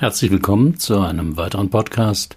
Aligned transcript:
Herzlich 0.00 0.30
willkommen 0.30 0.78
zu 0.78 0.98
einem 0.98 1.36
weiteren 1.36 1.68
Podcast. 1.68 2.34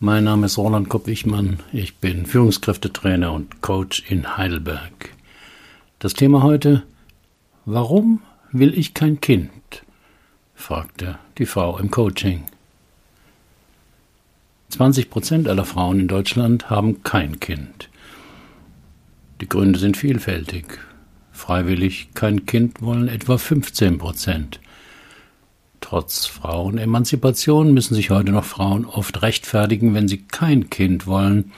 Mein 0.00 0.24
Name 0.24 0.46
ist 0.46 0.58
Roland 0.58 0.88
Kopp-Wichmann. 0.88 1.60
Ich 1.72 1.98
bin 1.98 2.26
Führungskräftetrainer 2.26 3.32
und 3.32 3.62
Coach 3.62 4.02
in 4.10 4.36
Heidelberg. 4.36 5.10
Das 6.00 6.14
Thema 6.14 6.42
heute: 6.42 6.82
Warum 7.66 8.20
will 8.50 8.76
ich 8.76 8.94
kein 8.94 9.20
Kind? 9.20 9.52
fragte 10.56 11.20
die 11.38 11.46
Frau 11.46 11.78
im 11.78 11.92
Coaching. 11.92 12.42
20 14.70 15.08
Prozent 15.08 15.48
aller 15.48 15.64
Frauen 15.64 16.00
in 16.00 16.08
Deutschland 16.08 16.68
haben 16.68 17.04
kein 17.04 17.38
Kind. 17.38 17.90
Die 19.40 19.48
Gründe 19.48 19.78
sind 19.78 19.96
vielfältig. 19.96 20.80
Freiwillig 21.30 22.08
kein 22.14 22.44
Kind 22.44 22.82
wollen 22.82 23.06
etwa 23.06 23.38
15 23.38 23.98
Prozent. 23.98 24.58
Trotz 25.84 26.24
Frauenemanzipation 26.24 27.74
müssen 27.74 27.94
sich 27.94 28.08
heute 28.08 28.32
noch 28.32 28.46
Frauen 28.46 28.86
oft 28.86 29.20
rechtfertigen, 29.20 29.92
wenn 29.92 30.08
sie 30.08 30.16
kein 30.16 30.70
Kind 30.70 31.06
wollen, 31.06 31.52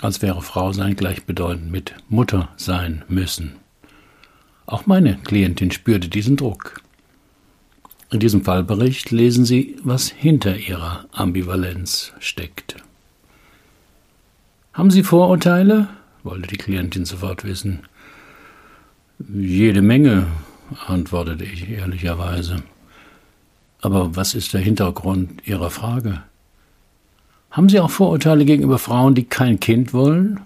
als 0.00 0.22
wäre 0.22 0.42
Frau 0.42 0.72
sein 0.72 0.94
gleichbedeutend 0.94 1.72
mit 1.72 1.96
Mutter 2.08 2.50
sein 2.56 3.04
müssen. 3.08 3.56
Auch 4.64 4.86
meine 4.86 5.16
Klientin 5.24 5.72
spürte 5.72 6.08
diesen 6.08 6.36
Druck. 6.36 6.80
In 8.12 8.20
diesem 8.20 8.44
Fallbericht 8.44 9.10
lesen 9.10 9.44
Sie, 9.44 9.74
was 9.82 10.08
hinter 10.08 10.56
ihrer 10.56 11.06
Ambivalenz 11.10 12.12
steckte. 12.20 12.76
Haben 14.72 14.92
Sie 14.92 15.02
Vorurteile? 15.02 15.88
wollte 16.22 16.46
die 16.46 16.58
Klientin 16.58 17.04
sofort 17.04 17.42
wissen. 17.42 17.80
Jede 19.18 19.82
Menge, 19.82 20.28
antwortete 20.86 21.42
ich 21.42 21.68
ehrlicherweise. 21.68 22.62
Aber 23.86 24.16
was 24.16 24.34
ist 24.34 24.52
der 24.52 24.60
Hintergrund 24.60 25.46
Ihrer 25.46 25.70
Frage? 25.70 26.24
Haben 27.52 27.68
Sie 27.68 27.78
auch 27.78 27.88
Vorurteile 27.88 28.44
gegenüber 28.44 28.80
Frauen, 28.80 29.14
die 29.14 29.22
kein 29.22 29.60
Kind 29.60 29.92
wollen? 29.92 30.40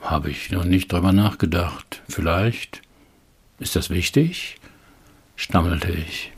Habe 0.00 0.32
ich 0.32 0.50
noch 0.50 0.64
nicht 0.64 0.92
drüber 0.92 1.12
nachgedacht. 1.12 2.02
Vielleicht. 2.08 2.82
Ist 3.60 3.76
das 3.76 3.88
wichtig? 3.88 4.56
stammelte 5.36 5.92
ich. 5.92 6.32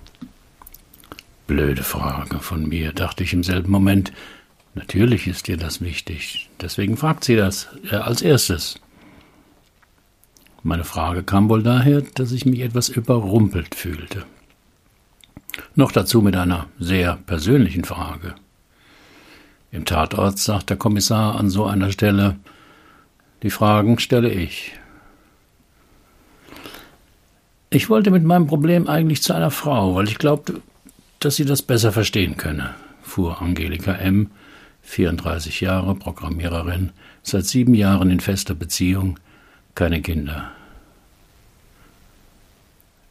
Blöde 1.46 1.82
Frage 1.82 2.40
von 2.40 2.68
mir, 2.68 2.92
dachte 2.92 3.24
ich 3.24 3.32
im 3.32 3.42
selben 3.42 3.70
Moment. 3.70 4.12
Natürlich 4.74 5.28
ist 5.28 5.46
dir 5.46 5.56
das 5.56 5.80
wichtig. 5.80 6.50
Deswegen 6.60 6.98
fragt 6.98 7.24
sie 7.24 7.36
das 7.36 7.68
äh, 7.90 7.96
als 7.96 8.20
erstes. 8.20 8.78
Meine 10.62 10.84
Frage 10.84 11.22
kam 11.22 11.48
wohl 11.48 11.62
daher, 11.62 12.02
dass 12.14 12.32
ich 12.32 12.44
mich 12.44 12.60
etwas 12.60 12.88
überrumpelt 12.90 13.74
fühlte. 13.74 14.24
Noch 15.74 15.92
dazu 15.92 16.20
mit 16.20 16.36
einer 16.36 16.66
sehr 16.78 17.16
persönlichen 17.26 17.84
Frage. 17.84 18.34
Im 19.72 19.84
Tatort 19.84 20.38
sagt 20.38 20.70
der 20.70 20.76
Kommissar 20.76 21.36
an 21.36 21.48
so 21.48 21.64
einer 21.64 21.92
Stelle, 21.92 22.36
die 23.42 23.50
Fragen 23.50 23.98
stelle 23.98 24.30
ich. 24.30 24.72
Ich 27.70 27.88
wollte 27.88 28.10
mit 28.10 28.24
meinem 28.24 28.46
Problem 28.46 28.88
eigentlich 28.88 29.22
zu 29.22 29.32
einer 29.32 29.50
Frau, 29.50 29.94
weil 29.94 30.08
ich 30.08 30.18
glaubte, 30.18 30.60
dass 31.20 31.36
sie 31.36 31.44
das 31.44 31.62
besser 31.62 31.92
verstehen 31.92 32.36
könne, 32.36 32.74
fuhr 33.02 33.40
Angelika 33.40 33.92
M., 33.92 34.30
34 34.82 35.60
Jahre, 35.60 35.94
Programmiererin, 35.94 36.90
seit 37.22 37.46
sieben 37.46 37.74
Jahren 37.74 38.10
in 38.10 38.20
fester 38.20 38.54
Beziehung, 38.54 39.20
keine 39.74 40.02
Kinder. 40.02 40.50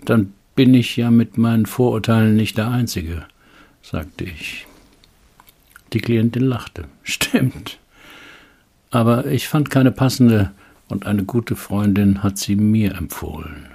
Dann 0.03 0.33
bin 0.55 0.73
ich 0.73 0.97
ja 0.97 1.11
mit 1.11 1.37
meinen 1.37 1.65
Vorurteilen 1.65 2.35
nicht 2.35 2.57
der 2.57 2.69
Einzige, 2.69 3.25
sagte 3.81 4.25
ich. 4.25 4.65
Die 5.93 5.99
Klientin 5.99 6.43
lachte. 6.43 6.85
Stimmt. 7.03 7.79
Aber 8.91 9.25
ich 9.27 9.47
fand 9.47 9.69
keine 9.69 9.91
passende 9.91 10.51
und 10.87 11.05
eine 11.05 11.23
gute 11.23 11.55
Freundin 11.55 12.23
hat 12.23 12.37
sie 12.37 12.55
mir 12.55 12.95
empfohlen. 12.95 13.67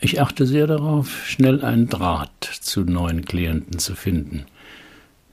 Ich 0.00 0.20
achte 0.20 0.46
sehr 0.46 0.66
darauf, 0.66 1.24
schnell 1.26 1.64
einen 1.64 1.88
Draht 1.88 2.44
zu 2.60 2.82
neuen 2.82 3.24
Klienten 3.24 3.78
zu 3.78 3.94
finden. 3.94 4.44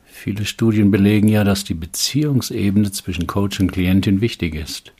Viele 0.06 0.46
Studien 0.46 0.91
belegen 0.91 1.28
ja, 1.28 1.44
dass 1.44 1.63
die 1.63 1.74
Beziehungsebene 1.74 2.91
zwischen 2.91 3.28
Coach 3.28 3.59
und 3.59 3.72
Klientin 3.72 4.22
wichtig 4.22 4.56
ist. 4.56 4.94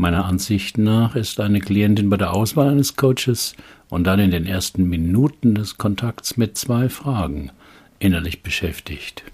Meiner 0.00 0.24
Ansicht 0.24 0.78
nach 0.78 1.14
ist 1.14 1.40
eine 1.40 1.60
Klientin 1.60 2.08
bei 2.08 2.16
der 2.16 2.32
Auswahl 2.32 2.70
eines 2.70 2.96
Coaches 2.96 3.54
und 3.90 4.04
dann 4.04 4.18
in 4.18 4.30
den 4.30 4.46
ersten 4.46 4.84
Minuten 4.84 5.54
des 5.54 5.76
Kontakts 5.76 6.38
mit 6.38 6.56
zwei 6.56 6.88
Fragen 6.88 7.52
innerlich 7.98 8.42
beschäftigt. 8.42 9.24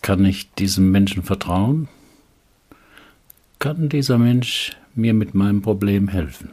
Kann 0.00 0.24
ich 0.24 0.48
diesem 0.52 0.92
Menschen 0.92 1.24
vertrauen? 1.24 1.88
Kann 3.58 3.88
dieser 3.88 4.18
Mensch 4.18 4.76
mir 4.94 5.12
mit 5.12 5.34
meinem 5.34 5.60
Problem 5.60 6.06
helfen? 6.06 6.50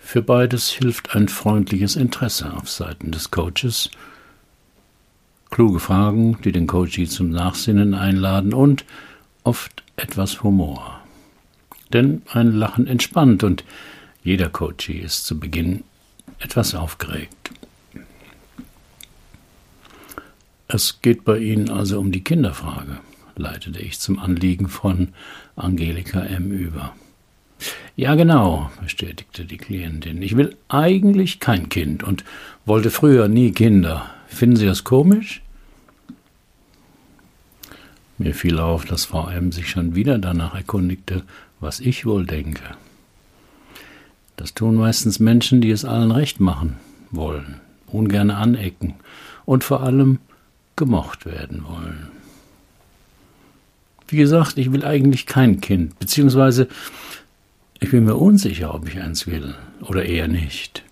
Für 0.00 0.20
beides 0.20 0.68
hilft 0.68 1.14
ein 1.14 1.28
freundliches 1.28 1.94
Interesse 1.94 2.52
auf 2.54 2.68
Seiten 2.68 3.12
des 3.12 3.30
Coaches, 3.30 3.88
kluge 5.52 5.78
Fragen, 5.78 6.38
die 6.42 6.50
den 6.50 6.66
Coachee 6.66 7.06
zum 7.06 7.30
Nachsinnen 7.30 7.94
einladen 7.94 8.54
und 8.54 8.84
oft 9.44 9.84
etwas 9.96 10.42
Humor. 10.42 10.98
Denn 11.92 12.22
ein 12.32 12.52
Lachen 12.52 12.86
entspannt 12.86 13.44
und 13.44 13.62
jeder 14.24 14.48
Coachee 14.48 14.98
ist 14.98 15.26
zu 15.26 15.38
Beginn 15.38 15.84
etwas 16.38 16.74
aufgeregt. 16.74 17.50
Es 20.68 21.02
geht 21.02 21.24
bei 21.24 21.38
Ihnen 21.38 21.68
also 21.68 22.00
um 22.00 22.12
die 22.12 22.24
Kinderfrage, 22.24 22.98
leitete 23.36 23.78
ich 23.78 24.00
zum 24.00 24.18
Anliegen 24.18 24.68
von 24.68 25.08
Angelika 25.54 26.20
M. 26.22 26.50
über. 26.50 26.94
Ja, 27.94 28.14
genau, 28.14 28.70
bestätigte 28.80 29.44
die 29.44 29.58
Klientin. 29.58 30.22
Ich 30.22 30.34
will 30.34 30.56
eigentlich 30.68 31.40
kein 31.40 31.68
Kind 31.68 32.02
und 32.02 32.24
wollte 32.64 32.90
früher 32.90 33.28
nie 33.28 33.52
Kinder. 33.52 34.10
Finden 34.32 34.56
Sie 34.56 34.66
das 34.66 34.82
komisch? 34.82 35.42
Mir 38.18 38.34
fiel 38.34 38.58
auf, 38.58 38.84
dass 38.84 39.04
Frau 39.04 39.28
M. 39.28 39.52
sich 39.52 39.70
schon 39.70 39.94
wieder 39.94 40.18
danach 40.18 40.54
erkundigte, 40.54 41.22
was 41.60 41.80
ich 41.80 42.06
wohl 42.06 42.26
denke. 42.26 42.62
Das 44.36 44.54
tun 44.54 44.76
meistens 44.76 45.20
Menschen, 45.20 45.60
die 45.60 45.70
es 45.70 45.84
allen 45.84 46.10
recht 46.10 46.40
machen 46.40 46.76
wollen, 47.10 47.60
ungern 47.86 48.30
anecken 48.30 48.94
und 49.44 49.64
vor 49.64 49.82
allem 49.82 50.18
gemocht 50.76 51.26
werden 51.26 51.64
wollen. 51.64 52.08
Wie 54.08 54.16
gesagt, 54.16 54.58
ich 54.58 54.72
will 54.72 54.84
eigentlich 54.84 55.26
kein 55.26 55.60
Kind, 55.60 55.98
beziehungsweise 55.98 56.68
ich 57.80 57.90
bin 57.90 58.04
mir 58.04 58.16
unsicher, 58.16 58.74
ob 58.74 58.88
ich 58.88 59.00
eins 59.00 59.26
will 59.26 59.54
oder 59.80 60.04
eher 60.04 60.28
nicht. 60.28 60.84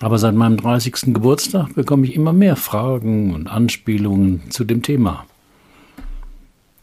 Aber 0.00 0.18
seit 0.18 0.34
meinem 0.34 0.56
30. 0.56 1.14
Geburtstag 1.14 1.74
bekomme 1.74 2.06
ich 2.06 2.14
immer 2.14 2.32
mehr 2.32 2.56
Fragen 2.56 3.34
und 3.34 3.46
Anspielungen 3.46 4.50
zu 4.50 4.64
dem 4.64 4.82
Thema. 4.82 5.26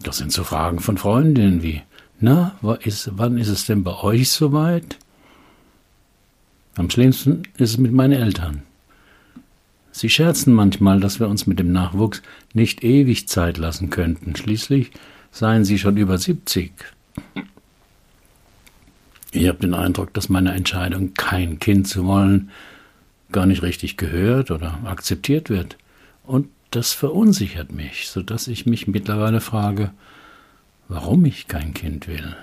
Das 0.02 0.18
sind 0.18 0.32
so 0.32 0.44
Fragen 0.44 0.80
von 0.80 0.98
Freundinnen 0.98 1.62
wie, 1.62 1.82
na, 2.20 2.56
wann 2.62 3.38
ist 3.38 3.48
es 3.48 3.66
denn 3.66 3.84
bei 3.84 3.96
euch 4.02 4.30
soweit? 4.30 4.98
Am 6.76 6.90
schlimmsten 6.90 7.44
ist 7.58 7.72
es 7.72 7.78
mit 7.78 7.92
meinen 7.92 8.14
Eltern. 8.14 8.64
Sie 9.92 10.10
scherzen 10.10 10.54
manchmal, 10.54 11.00
dass 11.02 11.20
wir 11.20 11.28
uns 11.28 11.48
mit 11.48 11.60
dem 11.60 11.72
Nachwuchs 11.72 12.22
nicht 12.54 12.84
ewig 12.84 13.28
Zeit 13.28 13.58
lassen 13.58 13.90
könnten. 13.90 14.36
Schließlich 14.36 14.92
seien 15.32 15.66
sie 15.66 15.78
schon 15.78 15.98
über 15.98 16.18
70. 16.18 16.72
Ich 19.34 19.47
habe 19.47 19.59
den 19.59 19.74
Eindruck, 19.74 20.14
dass 20.14 20.30
meine 20.30 20.53
Entscheidung, 20.53 21.14
kein 21.14 21.59
Kind 21.59 21.88
zu 21.88 22.06
wollen, 22.06 22.52
gar 23.32 23.46
nicht 23.46 23.64
richtig 23.64 23.98
gehört 23.98 24.52
oder 24.52 24.80
akzeptiert 24.86 25.50
wird. 25.50 25.78
Und 26.24 26.48
das 26.72 26.94
verunsichert 26.94 27.72
mich, 27.72 28.08
so 28.10 28.22
dass 28.22 28.48
ich 28.48 28.66
mich 28.66 28.88
mittlerweile 28.88 29.42
frage, 29.42 29.92
warum 30.88 31.26
ich 31.26 31.48
kein 31.48 31.74
Kind 31.74 32.08
will. 32.08 32.36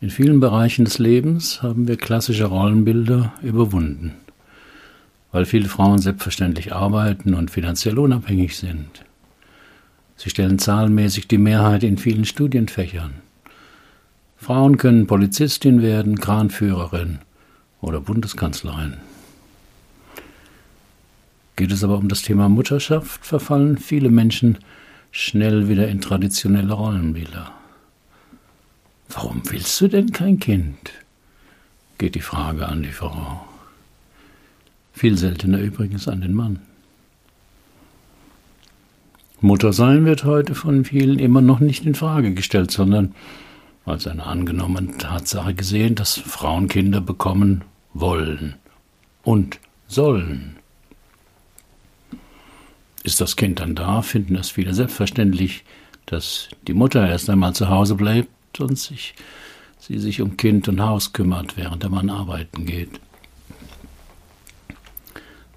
In 0.00 0.10
vielen 0.10 0.40
Bereichen 0.40 0.84
des 0.84 0.98
Lebens 0.98 1.62
haben 1.62 1.86
wir 1.86 1.96
klassische 1.96 2.46
Rollenbilder 2.46 3.32
überwunden, 3.40 4.14
weil 5.30 5.44
viele 5.44 5.68
Frauen 5.68 5.98
selbstverständlich 5.98 6.72
arbeiten 6.72 7.34
und 7.34 7.52
finanziell 7.52 7.98
unabhängig 7.98 8.56
sind. 8.56 9.04
Sie 10.16 10.28
stellen 10.28 10.58
zahlenmäßig 10.58 11.28
die 11.28 11.38
Mehrheit 11.38 11.84
in 11.84 11.98
vielen 11.98 12.24
Studienfächern. 12.24 13.12
Frauen 14.42 14.76
können 14.76 15.06
Polizistin 15.06 15.82
werden, 15.82 16.18
Kranführerin 16.18 17.20
oder 17.80 18.00
Bundeskanzlerin. 18.00 18.96
Geht 21.54 21.70
es 21.70 21.84
aber 21.84 21.96
um 21.96 22.08
das 22.08 22.22
Thema 22.22 22.48
Mutterschaft, 22.48 23.24
verfallen 23.24 23.78
viele 23.78 24.10
Menschen 24.10 24.58
schnell 25.12 25.68
wieder 25.68 25.86
in 25.86 26.00
traditionelle 26.00 26.72
Rollenbilder. 26.72 27.52
Warum 29.10 29.42
willst 29.48 29.80
du 29.80 29.86
denn 29.86 30.10
kein 30.10 30.40
Kind? 30.40 30.90
geht 31.98 32.16
die 32.16 32.20
Frage 32.20 32.66
an 32.66 32.82
die 32.82 32.90
Frau. 32.90 33.46
Viel 34.92 35.16
seltener 35.16 35.60
übrigens 35.60 36.08
an 36.08 36.20
den 36.20 36.34
Mann. 36.34 36.58
Muttersein 39.40 40.04
wird 40.04 40.24
heute 40.24 40.56
von 40.56 40.84
vielen 40.84 41.20
immer 41.20 41.42
noch 41.42 41.60
nicht 41.60 41.86
in 41.86 41.94
Frage 41.94 42.34
gestellt, 42.34 42.72
sondern 42.72 43.14
als 43.84 44.06
eine 44.06 44.24
angenommene 44.24 44.96
Tatsache 44.98 45.54
gesehen, 45.54 45.94
dass 45.94 46.18
Frauen 46.18 46.68
Kinder 46.68 47.00
bekommen 47.00 47.64
wollen 47.94 48.54
und 49.22 49.58
sollen. 49.88 50.56
Ist 53.02 53.20
das 53.20 53.36
Kind 53.36 53.60
dann 53.60 53.74
da, 53.74 54.02
finden 54.02 54.36
es 54.36 54.50
viele 54.50 54.74
selbstverständlich, 54.74 55.64
dass 56.06 56.48
die 56.68 56.74
Mutter 56.74 57.08
erst 57.08 57.28
einmal 57.28 57.54
zu 57.54 57.68
Hause 57.68 57.96
bleibt 57.96 58.60
und 58.60 58.78
sich, 58.78 59.14
sie 59.78 59.98
sich 59.98 60.20
um 60.20 60.36
Kind 60.36 60.68
und 60.68 60.80
Haus 60.80 61.12
kümmert, 61.12 61.56
während 61.56 61.82
der 61.82 61.90
Mann 61.90 62.10
arbeiten 62.10 62.64
geht. 62.64 63.00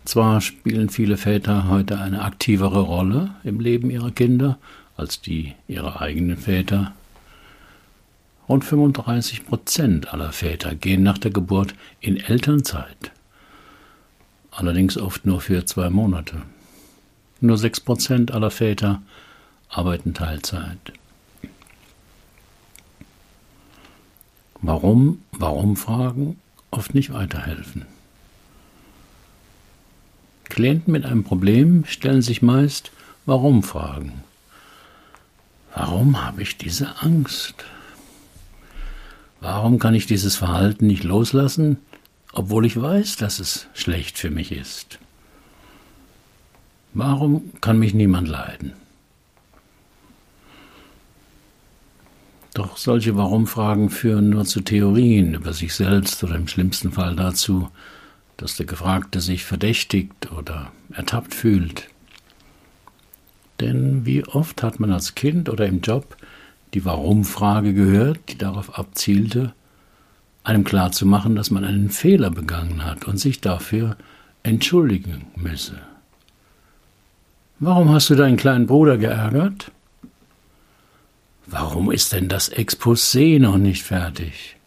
Zwar 0.05 0.41
spielen 0.41 0.89
viele 0.89 1.17
Väter 1.17 1.67
heute 1.67 1.99
eine 1.99 2.23
aktivere 2.23 2.81
Rolle 2.81 3.31
im 3.43 3.59
Leben 3.59 3.89
ihrer 3.89 4.11
Kinder 4.11 4.59
als 4.97 5.19
die 5.19 5.53
ihrer 5.67 5.99
eigenen 6.01 6.37
Väter. 6.37 6.93
Rund 8.47 8.63
35 8.63 9.45
Prozent 9.45 10.13
aller 10.13 10.31
Väter 10.31 10.75
gehen 10.75 11.03
nach 11.03 11.17
der 11.17 11.31
Geburt 11.31 11.73
in 11.99 12.17
Elternzeit, 12.17 13.11
allerdings 14.51 14.97
oft 14.97 15.25
nur 15.25 15.41
für 15.41 15.65
zwei 15.65 15.89
Monate. 15.89 16.43
Nur 17.41 17.57
6 17.57 17.81
Prozent 17.81 18.31
aller 18.31 18.51
Väter 18.51 19.01
arbeiten 19.69 20.13
Teilzeit. 20.13 20.93
Warum, 24.61 25.21
warum 25.31 25.75
Fragen 25.75 26.39
oft 26.71 26.93
nicht 26.93 27.13
weiterhelfen. 27.13 27.85
Klienten 30.45 30.91
mit 30.91 31.05
einem 31.05 31.23
Problem 31.23 31.85
stellen 31.85 32.21
sich 32.21 32.41
meist 32.41 32.91
Warum-Fragen. 33.25 34.23
Warum 35.73 36.23
habe 36.23 36.43
ich 36.43 36.57
diese 36.57 37.01
Angst? 37.01 37.65
Warum 39.45 39.77
kann 39.77 39.93
ich 39.93 40.07
dieses 40.07 40.35
Verhalten 40.35 40.87
nicht 40.87 41.03
loslassen, 41.03 41.77
obwohl 42.33 42.65
ich 42.65 42.81
weiß, 42.81 43.17
dass 43.17 43.39
es 43.39 43.67
schlecht 43.75 44.17
für 44.17 44.31
mich 44.31 44.51
ist? 44.51 44.97
Warum 46.95 47.51
kann 47.61 47.77
mich 47.77 47.93
niemand 47.93 48.27
leiden? 48.27 48.73
Doch 52.55 52.77
solche 52.77 53.17
Warum-Fragen 53.17 53.91
führen 53.91 54.31
nur 54.31 54.45
zu 54.45 54.61
Theorien 54.61 55.35
über 55.35 55.53
sich 55.53 55.75
selbst 55.75 56.23
oder 56.23 56.37
im 56.37 56.47
schlimmsten 56.47 56.93
Fall 56.93 57.15
dazu, 57.15 57.69
dass 58.37 58.55
der 58.55 58.65
Gefragte 58.65 59.21
sich 59.21 59.45
verdächtigt 59.45 60.31
oder 60.31 60.71
ertappt 60.91 61.35
fühlt. 61.35 61.87
Denn 63.59 64.07
wie 64.07 64.25
oft 64.25 64.63
hat 64.63 64.79
man 64.79 64.91
als 64.91 65.13
Kind 65.13 65.49
oder 65.49 65.67
im 65.67 65.81
Job 65.81 66.17
die 66.75 66.85
Warum-Frage 66.85 67.73
gehört, 67.73 68.19
die 68.29 68.37
darauf 68.37 68.77
abzielte, 68.77 69.53
einem 70.43 70.65
klarzumachen, 70.65 71.35
dass 71.35 71.49
man 71.49 71.63
einen 71.63 71.89
Fehler 71.89 72.29
begangen 72.29 72.83
hat 72.83 73.05
und 73.05 73.17
sich 73.17 73.39
dafür 73.41 73.95
entschuldigen 74.43 75.27
müsse. 75.35 75.79
Warum 77.59 77.89
hast 77.89 78.09
du 78.09 78.15
deinen 78.15 78.35
kleinen 78.35 78.67
Bruder 78.67 78.97
geärgert? 78.97 79.71
Warum 81.47 81.91
ist 81.91 82.11
denn 82.11 82.27
das 82.27 82.51
Exposé 82.51 83.39
noch 83.39 83.57
nicht 83.57 83.83
fertig? 83.83 84.57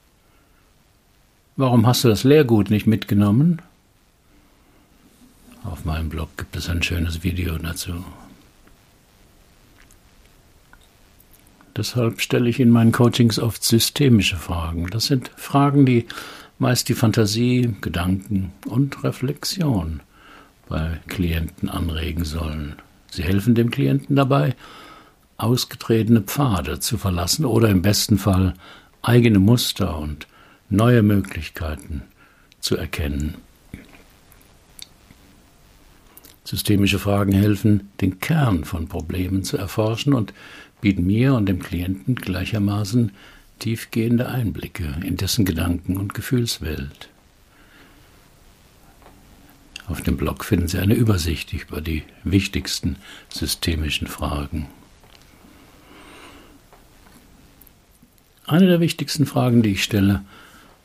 Warum 1.56 1.86
hast 1.86 2.04
du 2.04 2.08
das 2.08 2.24
Lehrgut 2.24 2.70
nicht 2.70 2.86
mitgenommen? 2.86 3.60
Auf 5.64 5.84
meinem 5.84 6.08
Blog 6.08 6.38
gibt 6.38 6.56
es 6.56 6.70
ein 6.70 6.82
schönes 6.82 7.22
Video 7.22 7.58
dazu. 7.58 8.02
Deshalb 11.78 12.20
stelle 12.20 12.50
ich 12.50 12.58
in 12.58 12.70
meinen 12.70 12.90
Coachings 12.90 13.38
oft 13.38 13.62
systemische 13.62 14.36
Fragen. 14.36 14.88
Das 14.90 15.06
sind 15.06 15.30
Fragen, 15.36 15.86
die 15.86 16.06
meist 16.58 16.88
die 16.88 16.94
Fantasie, 16.94 17.72
Gedanken 17.80 18.52
und 18.66 19.04
Reflexion 19.04 20.00
bei 20.68 20.98
Klienten 21.06 21.68
anregen 21.68 22.24
sollen. 22.24 22.74
Sie 23.12 23.22
helfen 23.22 23.54
dem 23.54 23.70
Klienten 23.70 24.16
dabei, 24.16 24.56
ausgetretene 25.36 26.22
Pfade 26.22 26.80
zu 26.80 26.98
verlassen 26.98 27.44
oder 27.44 27.68
im 27.68 27.80
besten 27.80 28.18
Fall 28.18 28.54
eigene 29.00 29.38
Muster 29.38 29.98
und 29.98 30.26
neue 30.68 31.04
Möglichkeiten 31.04 32.02
zu 32.58 32.76
erkennen. 32.76 33.36
Systemische 36.42 36.98
Fragen 36.98 37.32
helfen, 37.32 37.90
den 38.00 38.18
Kern 38.18 38.64
von 38.64 38.88
Problemen 38.88 39.44
zu 39.44 39.58
erforschen 39.58 40.12
und 40.12 40.32
bieten 40.80 41.06
mir 41.06 41.34
und 41.34 41.46
dem 41.46 41.60
Klienten 41.60 42.14
gleichermaßen 42.14 43.12
tiefgehende 43.58 44.28
Einblicke 44.28 44.96
in 45.04 45.16
dessen 45.16 45.44
Gedanken- 45.44 45.96
und 45.96 46.14
Gefühlswelt. 46.14 47.08
Auf 49.88 50.02
dem 50.02 50.16
Blog 50.16 50.44
finden 50.44 50.68
Sie 50.68 50.78
eine 50.78 50.94
Übersicht 50.94 51.52
über 51.52 51.80
die 51.80 52.02
wichtigsten 52.22 52.96
systemischen 53.30 54.06
Fragen. 54.06 54.68
Eine 58.46 58.66
der 58.66 58.80
wichtigsten 58.80 59.26
Fragen, 59.26 59.62
die 59.62 59.72
ich 59.72 59.84
stelle, 59.84 60.24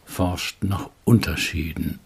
forscht 0.05 0.63
nach 0.63 0.89
Unterschieden. 1.05 1.99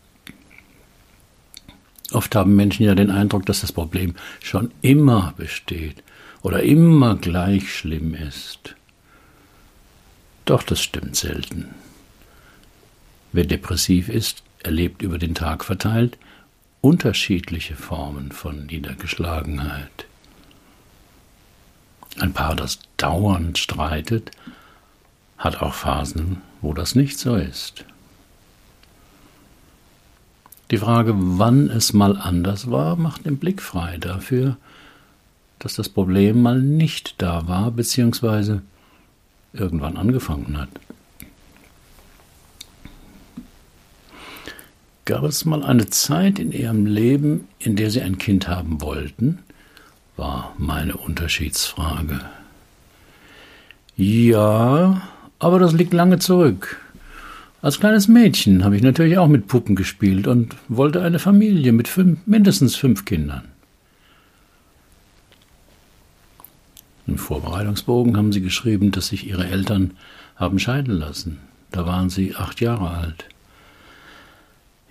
Oft 2.11 2.35
haben 2.35 2.55
Menschen 2.55 2.85
ja 2.85 2.95
den 2.95 3.11
Eindruck, 3.11 3.45
dass 3.45 3.61
das 3.61 3.71
Problem 3.71 4.15
schon 4.41 4.71
immer 4.81 5.33
besteht 5.37 6.03
oder 6.47 6.63
immer 6.63 7.15
gleich 7.15 7.75
schlimm 7.75 8.13
ist. 8.13 8.77
Doch 10.45 10.63
das 10.63 10.81
stimmt 10.81 11.17
selten. 11.17 11.75
Wer 13.33 13.43
depressiv 13.43 14.07
ist, 14.07 14.43
erlebt 14.63 15.01
über 15.01 15.17
den 15.17 15.35
Tag 15.35 15.65
verteilt 15.65 16.17
unterschiedliche 16.79 17.75
Formen 17.75 18.31
von 18.31 18.65
Niedergeschlagenheit. 18.65 20.05
Ein 22.17 22.31
Paar, 22.31 22.55
das 22.55 22.79
dauernd 22.95 23.57
streitet, 23.57 24.31
hat 25.37 25.61
auch 25.61 25.73
Phasen, 25.73 26.41
wo 26.61 26.73
das 26.73 26.95
nicht 26.95 27.19
so 27.19 27.35
ist. 27.35 27.83
Die 30.71 30.77
Frage, 30.77 31.13
wann 31.13 31.69
es 31.69 31.91
mal 31.91 32.15
anders 32.15 32.71
war, 32.71 32.95
macht 32.95 33.25
den 33.25 33.37
Blick 33.37 33.61
frei 33.61 33.97
dafür, 33.97 34.55
dass 35.59 35.75
das 35.75 35.89
Problem 35.89 36.41
mal 36.41 36.61
nicht 36.61 37.15
da 37.21 37.47
war, 37.47 37.71
beziehungsweise 37.71 38.61
irgendwann 39.53 39.97
angefangen 39.97 40.57
hat. 40.57 40.69
Gab 45.05 45.23
es 45.23 45.45
mal 45.45 45.63
eine 45.63 45.89
Zeit 45.89 46.37
in 46.37 46.51
Ihrem 46.51 46.85
Leben, 46.85 47.47
in 47.59 47.75
der 47.75 47.91
Sie 47.91 48.01
ein 48.01 48.17
Kind 48.17 48.47
haben 48.47 48.81
wollten? 48.81 49.39
war 50.17 50.53
meine 50.57 50.97
Unterschiedsfrage. 50.97 52.19
Ja, 53.95 55.01
aber 55.39 55.59
das 55.59 55.73
liegt 55.73 55.93
lange 55.93 56.19
zurück. 56.19 56.81
Als 57.61 57.79
kleines 57.79 58.07
Mädchen 58.07 58.63
habe 58.63 58.75
ich 58.75 58.83
natürlich 58.83 59.17
auch 59.17 59.27
mit 59.27 59.47
Puppen 59.47 59.75
gespielt 59.75 60.27
und 60.27 60.55
wollte 60.67 61.01
eine 61.01 61.19
Familie 61.19 61.71
mit 61.71 61.87
fünf, 61.87 62.19
mindestens 62.25 62.75
fünf 62.75 63.05
Kindern. 63.05 63.43
Im 67.07 67.17
Vorbereitungsbogen 67.17 68.17
haben 68.17 68.33
sie 68.33 68.41
geschrieben, 68.41 68.91
dass 68.91 69.07
sich 69.07 69.27
ihre 69.27 69.47
Eltern 69.47 69.91
haben 70.35 70.59
scheiden 70.59 70.93
lassen. 70.93 71.39
Da 71.71 71.85
waren 71.85 72.09
sie 72.09 72.35
acht 72.35 72.59
Jahre 72.59 72.91
alt. 72.91 73.25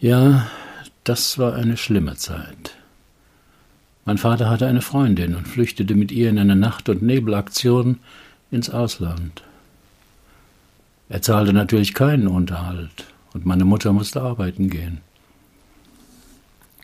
Ja, 0.01 0.47
das 1.05 1.39
war 1.39 1.55
eine 1.55 1.77
schlimme 1.77 2.17
Zeit. 2.17 2.75
Mein 4.07 4.19
Vater 4.19 4.49
hatte 4.49 4.67
eine 4.67 4.83
Freundin 4.83 5.35
und 5.35 5.47
flüchtete 5.47 5.95
mit 5.95 6.11
ihr 6.11 6.31
in 6.31 6.39
einer 6.39 6.55
Nacht- 6.55 6.89
und 6.89 7.03
Nebelaktion 7.03 7.99
ins 8.51 8.71
Ausland. 8.71 9.43
Er 11.09 11.23
zahlte 11.23 11.53
natürlich 11.53 11.93
keinen 11.93 12.29
Unterhalt 12.29 13.07
und 13.35 13.47
meine 13.47 13.65
Mutter 13.65 13.93
musste 13.93 14.23
arbeiten 14.23 14.71
gehen. 14.71 15.01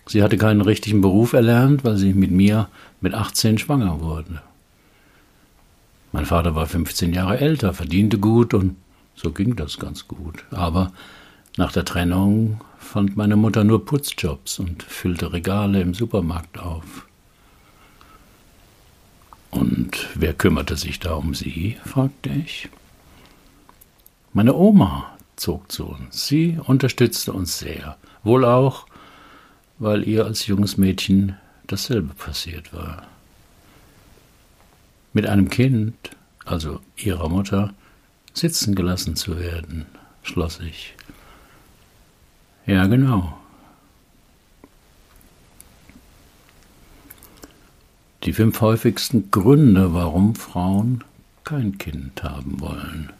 Sie 0.06 0.22
hatte 0.22 0.36
keinen 0.36 0.60
richtigen 0.60 1.00
Beruf 1.00 1.32
erlernt, 1.32 1.84
weil 1.84 1.96
sie 1.96 2.12
mit 2.12 2.30
mir 2.30 2.68
mit 3.00 3.14
18 3.14 3.58
schwanger 3.58 4.00
wurde. 4.00 4.42
Mein 6.12 6.26
Vater 6.26 6.54
war 6.54 6.66
15 6.66 7.14
Jahre 7.14 7.40
älter, 7.40 7.72
verdiente 7.72 8.18
gut 8.18 8.52
und 8.54 8.76
so 9.14 9.32
ging 9.32 9.56
das 9.56 9.78
ganz 9.78 10.06
gut. 10.06 10.44
Aber 10.50 10.92
nach 11.56 11.72
der 11.72 11.84
Trennung 11.84 12.60
fand 12.78 13.16
meine 13.16 13.36
Mutter 13.36 13.64
nur 13.64 13.84
Putzjobs 13.84 14.58
und 14.58 14.82
füllte 14.82 15.32
Regale 15.32 15.80
im 15.80 15.94
Supermarkt 15.94 16.58
auf. 16.58 17.06
Und 19.50 20.08
wer 20.14 20.34
kümmerte 20.34 20.76
sich 20.76 20.98
da 20.98 21.14
um 21.14 21.34
Sie? 21.34 21.76
fragte 21.84 22.30
ich. 22.30 22.68
Meine 24.32 24.54
Oma 24.54 25.16
zog 25.36 25.70
zu 25.70 25.86
uns. 25.86 26.26
Sie 26.26 26.58
unterstützte 26.64 27.32
uns 27.32 27.58
sehr. 27.58 27.96
Wohl 28.22 28.44
auch, 28.44 28.86
weil 29.78 30.08
ihr 30.08 30.24
als 30.24 30.46
junges 30.46 30.78
Mädchen 30.78 31.36
dasselbe 31.66 32.14
passiert 32.14 32.72
war. 32.72 33.06
Mit 35.12 35.26
einem 35.26 35.50
Kind, 35.50 35.94
also 36.44 36.80
ihrer 36.96 37.28
Mutter, 37.28 37.74
sitzen 38.32 38.74
gelassen 38.74 39.16
zu 39.16 39.38
werden, 39.38 39.86
schloss 40.22 40.60
ich. 40.60 40.94
Ja, 42.66 42.86
genau. 42.86 43.38
Die 48.24 48.32
fünf 48.32 48.60
häufigsten 48.60 49.30
Gründe, 49.30 49.94
warum 49.94 50.36
Frauen 50.36 51.02
kein 51.42 51.76
Kind 51.76 52.22
haben 52.22 52.60
wollen. 52.60 53.12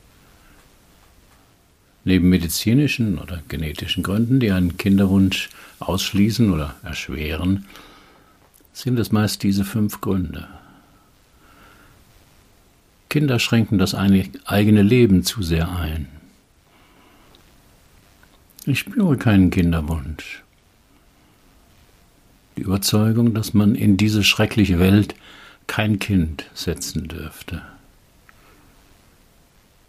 Neben 2.05 2.29
medizinischen 2.29 3.19
oder 3.19 3.43
genetischen 3.49 4.03
Gründen, 4.03 4.41
die 4.41 4.53
einen 4.53 4.77
Kinderwunsch 4.77 5.51
ausschließen 5.81 6.53
oder 6.53 6.75
erschweren, 6.83 7.67
sind 8.73 8.99
es 8.99 9.13
meist 9.13 9.43
diese 9.43 9.65
fünf 9.65 10.01
Gründe. 10.01 10.49
Kinder 13.13 13.39
schränken 13.39 13.77
das 13.77 13.95
eigene 13.95 14.81
Leben 14.81 15.23
zu 15.23 15.43
sehr 15.43 15.69
ein. 15.71 16.09
Ich 18.65 18.79
spüre 18.79 19.19
keinen 19.19 19.51
Kinderwunsch. 19.51 20.43
Die 22.57 22.63
Überzeugung, 22.63 23.35
dass 23.35 23.53
man 23.53 23.75
in 23.75 23.99
diese 23.99 24.25
schreckliche 24.25 24.79
Welt 24.79 25.15
kein 25.67 25.99
Kind 25.99 26.47
setzen 26.55 27.07
dürfte. 27.07 27.61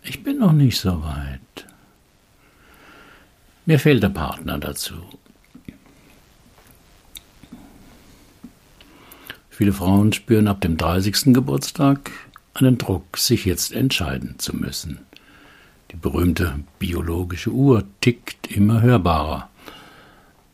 Ich 0.02 0.22
bin 0.26 0.40
noch 0.40 0.52
nicht 0.52 0.78
so 0.78 1.02
weit. 1.02 1.66
Mir 3.66 3.80
fehlt 3.80 4.04
der 4.04 4.10
Partner 4.10 4.60
dazu. 4.60 4.96
Viele 9.50 9.72
Frauen 9.72 10.12
spüren 10.12 10.50
ab 10.50 10.60
dem 10.60 10.76
30. 10.76 11.34
Geburtstag 11.34 12.12
einen 12.54 12.78
Druck, 12.78 13.18
sich 13.18 13.46
jetzt 13.46 13.74
entscheiden 13.74 14.36
zu 14.38 14.56
müssen. 14.56 15.00
Die 15.92 15.96
berühmte 15.96 16.60
biologische 16.80 17.52
Uhr 17.52 17.84
tickt 18.02 18.48
immer 18.52 18.82
hörbarer. 18.82 19.50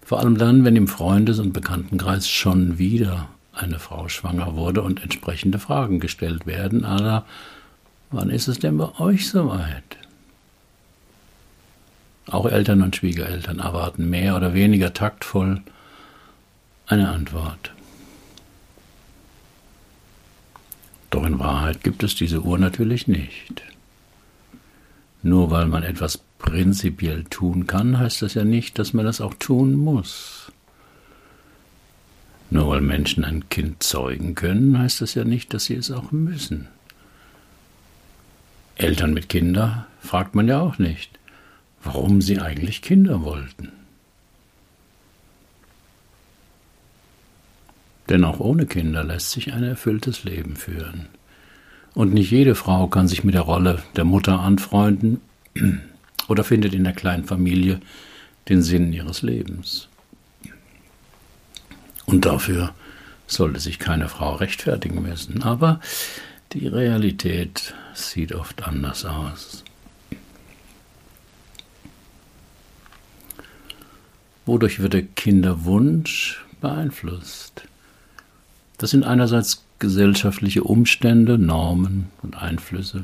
Vor 0.01 0.19
allem 0.19 0.37
dann, 0.37 0.65
wenn 0.65 0.75
im 0.75 0.87
Freundes- 0.87 1.39
und 1.39 1.53
Bekanntenkreis 1.53 2.27
schon 2.27 2.77
wieder 2.77 3.29
eine 3.53 3.79
Frau 3.79 4.07
schwanger 4.07 4.55
wurde 4.55 4.81
und 4.81 5.03
entsprechende 5.03 5.59
Fragen 5.59 5.99
gestellt 5.99 6.45
werden. 6.45 6.85
Aber 6.85 7.25
wann 8.09 8.29
ist 8.29 8.47
es 8.47 8.59
denn 8.59 8.77
bei 8.77 8.89
euch 8.99 9.29
soweit? 9.29 9.97
Auch 12.27 12.45
Eltern 12.45 12.81
und 12.81 12.95
Schwiegereltern 12.95 13.59
erwarten 13.59 14.09
mehr 14.09 14.35
oder 14.35 14.53
weniger 14.53 14.93
taktvoll 14.93 15.61
eine 16.85 17.09
Antwort. 17.09 17.71
Doch 21.09 21.25
in 21.25 21.39
Wahrheit 21.39 21.83
gibt 21.83 22.03
es 22.03 22.15
diese 22.15 22.41
Uhr 22.41 22.57
natürlich 22.57 23.07
nicht. 23.07 23.63
Nur 25.21 25.51
weil 25.51 25.67
man 25.67 25.83
etwas 25.83 26.19
prinzipiell 26.37 27.23
tun 27.25 27.67
kann, 27.67 27.97
heißt 27.97 28.21
das 28.21 28.35
ja 28.35 28.43
nicht, 28.43 28.79
dass 28.79 28.93
man 28.93 29.05
das 29.05 29.19
auch 29.21 29.33
tun 29.33 29.75
muss. 29.75 30.51
Nur 32.51 32.69
weil 32.69 32.81
Menschen 32.81 33.23
ein 33.25 33.49
Kind 33.49 33.83
zeugen 33.83 34.35
können, 34.35 34.79
heißt 34.79 35.01
das 35.01 35.13
ja 35.13 35.23
nicht, 35.23 35.53
dass 35.53 35.65
sie 35.65 35.75
es 35.75 35.91
auch 35.91 36.11
müssen. 36.11 36.67
Eltern 38.75 39.13
mit 39.13 39.29
Kindern 39.29 39.85
fragt 40.01 40.35
man 40.35 40.47
ja 40.47 40.61
auch 40.61 40.77
nicht 40.77 41.19
warum 41.83 42.21
sie 42.21 42.39
eigentlich 42.39 42.81
Kinder 42.81 43.21
wollten. 43.23 43.71
Denn 48.09 48.23
auch 48.23 48.39
ohne 48.39 48.65
Kinder 48.65 49.03
lässt 49.03 49.31
sich 49.31 49.53
ein 49.53 49.63
erfülltes 49.63 50.23
Leben 50.23 50.55
führen. 50.55 51.07
Und 51.93 52.13
nicht 52.13 52.31
jede 52.31 52.55
Frau 52.55 52.87
kann 52.87 53.07
sich 53.07 53.23
mit 53.23 53.35
der 53.35 53.41
Rolle 53.41 53.83
der 53.95 54.05
Mutter 54.05 54.39
anfreunden 54.39 55.21
oder 56.27 56.43
findet 56.43 56.73
in 56.73 56.83
der 56.83 56.93
kleinen 56.93 57.25
Familie 57.25 57.79
den 58.47 58.63
Sinn 58.63 58.93
ihres 58.93 59.21
Lebens. 59.21 59.87
Und 62.05 62.25
dafür 62.25 62.73
sollte 63.27 63.59
sich 63.59 63.77
keine 63.77 64.09
Frau 64.09 64.35
rechtfertigen 64.35 65.03
müssen. 65.03 65.43
Aber 65.43 65.79
die 66.53 66.67
Realität 66.67 67.75
sieht 67.93 68.33
oft 68.33 68.63
anders 68.63 69.05
aus. 69.05 69.63
Wodurch 74.47 74.79
wird 74.79 74.93
der 74.93 75.03
Kinderwunsch 75.03 76.43
beeinflusst? 76.59 77.67
Das 78.79 78.89
sind 78.89 79.03
einerseits 79.03 79.63
gesellschaftliche 79.77 80.63
Umstände, 80.63 81.37
Normen 81.37 82.07
und 82.23 82.35
Einflüsse. 82.41 83.03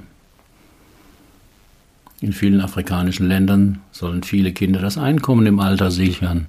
In 2.21 2.33
vielen 2.33 2.61
afrikanischen 2.61 3.27
Ländern 3.27 3.81
sollen 3.91 4.23
viele 4.23 4.51
Kinder 4.51 4.79
das 4.79 4.97
Einkommen 4.97 5.45
im 5.45 5.59
Alter 5.59 5.91
sichern, 5.91 6.47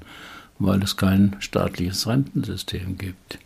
weil 0.59 0.83
es 0.83 0.97
kein 0.97 1.37
staatliches 1.40 2.06
Rentensystem 2.06 2.97
gibt. 2.97 3.38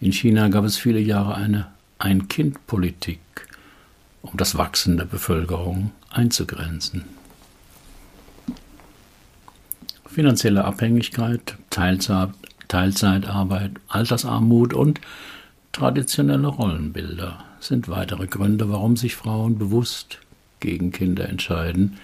In 0.00 0.12
China 0.12 0.48
gab 0.48 0.64
es 0.64 0.78
viele 0.78 1.00
Jahre 1.00 1.34
eine 1.34 1.66
Ein-Kind-Politik, 1.98 3.20
um 4.22 4.38
das 4.38 4.56
Wachsen 4.56 4.96
der 4.96 5.04
Bevölkerung 5.04 5.90
einzugrenzen 6.08 7.04
finanzielle 10.16 10.64
Abhängigkeit, 10.64 11.58
Teilzeitarbeit, 12.68 13.72
Altersarmut 13.88 14.74
und 14.74 15.00
traditionelle 15.72 16.48
Rollenbilder 16.48 17.44
sind 17.60 17.88
weitere 17.88 18.26
Gründe, 18.26 18.70
warum 18.70 18.96
sich 18.96 19.16
Frauen 19.16 19.58
bewusst 19.58 20.18
gegen 20.60 20.92
Kinder 20.92 21.28
entscheiden 21.28 21.98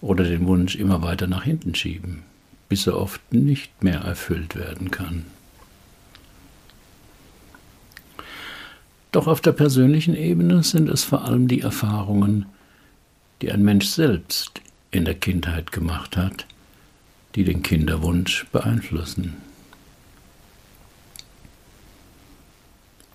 oder 0.00 0.24
den 0.24 0.46
Wunsch 0.46 0.76
immer 0.76 1.02
weiter 1.02 1.26
nach 1.26 1.44
hinten 1.44 1.74
schieben, 1.74 2.22
bis 2.68 2.86
er 2.86 2.96
oft 2.96 3.32
nicht 3.32 3.82
mehr 3.82 4.00
erfüllt 4.00 4.56
werden 4.56 4.90
kann. 4.90 5.24
Doch 9.12 9.26
auf 9.26 9.40
der 9.40 9.52
persönlichen 9.52 10.14
Ebene 10.14 10.62
sind 10.62 10.88
es 10.88 11.02
vor 11.02 11.24
allem 11.24 11.48
die 11.48 11.62
Erfahrungen, 11.62 12.46
die 13.40 13.50
ein 13.50 13.62
Mensch 13.62 13.86
selbst 13.86 14.60
in 14.90 15.04
der 15.04 15.14
Kindheit 15.14 15.72
gemacht 15.72 16.16
hat, 16.16 16.46
die 17.34 17.44
den 17.44 17.62
Kinderwunsch 17.62 18.46
beeinflussen. 18.52 19.47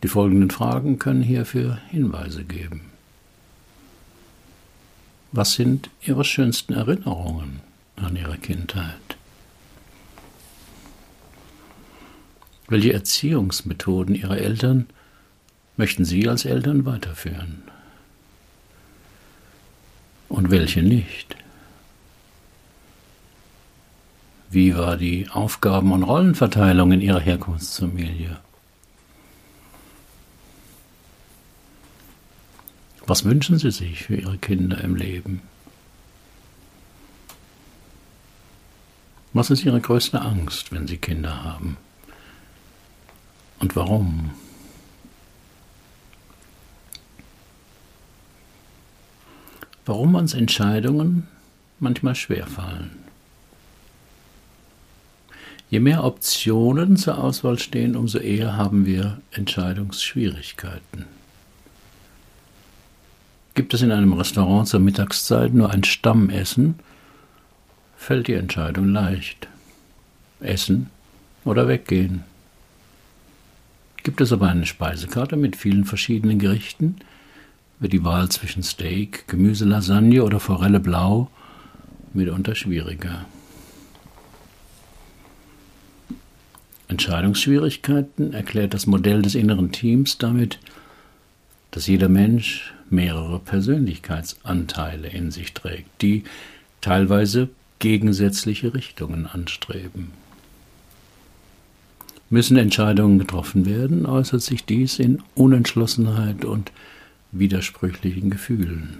Die 0.03 0.09
folgenden 0.09 0.49
Fragen 0.51 0.99
können 0.99 1.23
hierfür 1.23 1.79
Hinweise 1.89 2.43
geben. 2.43 2.81
Was 5.31 5.53
sind 5.53 5.89
Ihre 6.01 6.25
schönsten 6.25 6.73
Erinnerungen 6.73 7.61
an 7.95 8.17
Ihre 8.17 8.37
Kindheit? 8.37 9.17
Welche 12.67 12.91
Erziehungsmethoden 12.91 14.13
Ihrer 14.13 14.37
Eltern 14.37 14.87
möchten 15.77 16.03
Sie 16.03 16.27
als 16.27 16.43
Eltern 16.43 16.85
weiterführen? 16.85 17.63
Und 20.27 20.51
welche 20.51 20.83
nicht? 20.83 21.37
Wie 24.49 24.75
war 24.75 24.97
die 24.97 25.29
Aufgaben- 25.29 25.93
und 25.93 26.03
Rollenverteilung 26.03 26.91
in 26.91 27.01
Ihrer 27.01 27.21
Herkunftsfamilie? 27.21 28.37
Was 33.05 33.25
wünschen 33.25 33.59
Sie 33.59 33.71
sich 33.71 34.03
für 34.03 34.15
Ihre 34.15 34.37
Kinder 34.37 34.81
im 34.81 34.95
Leben? 34.95 35.41
Was 39.33 39.49
ist 39.49 39.65
Ihre 39.65 39.81
größte 39.81 40.21
Angst, 40.21 40.71
wenn 40.71 40.87
Sie 40.87 40.97
Kinder 40.97 41.43
haben? 41.43 41.77
Und 43.59 43.75
warum? 43.75 44.31
Warum 49.85 50.15
uns 50.15 50.33
Entscheidungen 50.33 51.27
manchmal 51.79 52.15
schwerfallen? 52.15 52.91
Je 55.69 55.79
mehr 55.79 56.03
Optionen 56.03 56.95
zur 56.95 57.17
Auswahl 57.17 57.59
stehen, 57.59 57.95
umso 57.95 58.19
eher 58.19 58.55
haben 58.55 58.85
wir 58.85 59.19
Entscheidungsschwierigkeiten. 59.31 61.05
Gibt 63.55 63.73
es 63.73 63.81
in 63.81 63.91
einem 63.91 64.13
Restaurant 64.13 64.67
zur 64.67 64.79
Mittagszeit 64.79 65.53
nur 65.53 65.69
ein 65.69 65.83
Stammessen, 65.83 66.75
fällt 67.95 68.27
die 68.27 68.33
Entscheidung 68.33 68.89
leicht. 68.89 69.47
Essen 70.39 70.89
oder 71.45 71.67
weggehen. 71.67 72.23
Gibt 74.03 74.21
es 74.21 74.33
aber 74.33 74.49
eine 74.49 74.65
Speisekarte 74.65 75.37
mit 75.37 75.55
vielen 75.55 75.85
verschiedenen 75.85 76.39
Gerichten, 76.39 76.97
wird 77.79 77.93
die 77.93 78.03
Wahl 78.03 78.29
zwischen 78.29 78.63
Steak, 78.63 79.27
Gemüselasagne 79.27 80.23
oder 80.23 80.39
Forelle 80.39 80.79
blau 80.79 81.29
mitunter 82.13 82.55
schwieriger. 82.55 83.25
Entscheidungsschwierigkeiten 86.87 88.33
erklärt 88.33 88.73
das 88.73 88.87
Modell 88.87 89.21
des 89.21 89.35
inneren 89.35 89.71
Teams 89.71 90.17
damit, 90.17 90.59
dass 91.71 91.87
jeder 91.87 92.09
Mensch 92.09 92.73
mehrere 92.93 93.39
Persönlichkeitsanteile 93.39 95.09
in 95.09 95.31
sich 95.31 95.53
trägt, 95.53 96.01
die 96.01 96.23
teilweise 96.79 97.49
gegensätzliche 97.79 98.73
Richtungen 98.73 99.27
anstreben. 99.27 100.11
Müssen 102.29 102.57
Entscheidungen 102.57 103.19
getroffen 103.19 103.65
werden, 103.65 104.05
äußert 104.05 104.41
sich 104.41 104.65
dies 104.65 104.99
in 104.99 105.21
Unentschlossenheit 105.35 106.45
und 106.45 106.71
widersprüchlichen 107.31 108.29
Gefühlen. 108.29 108.99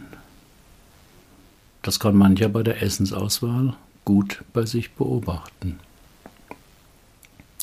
Das 1.82 2.00
kann 2.00 2.16
mancher 2.16 2.50
bei 2.50 2.64
der 2.64 2.82
Essensauswahl 2.82 3.76
gut 4.06 4.44
bei 4.54 4.66
sich 4.66 4.92
beobachten. 4.92 5.80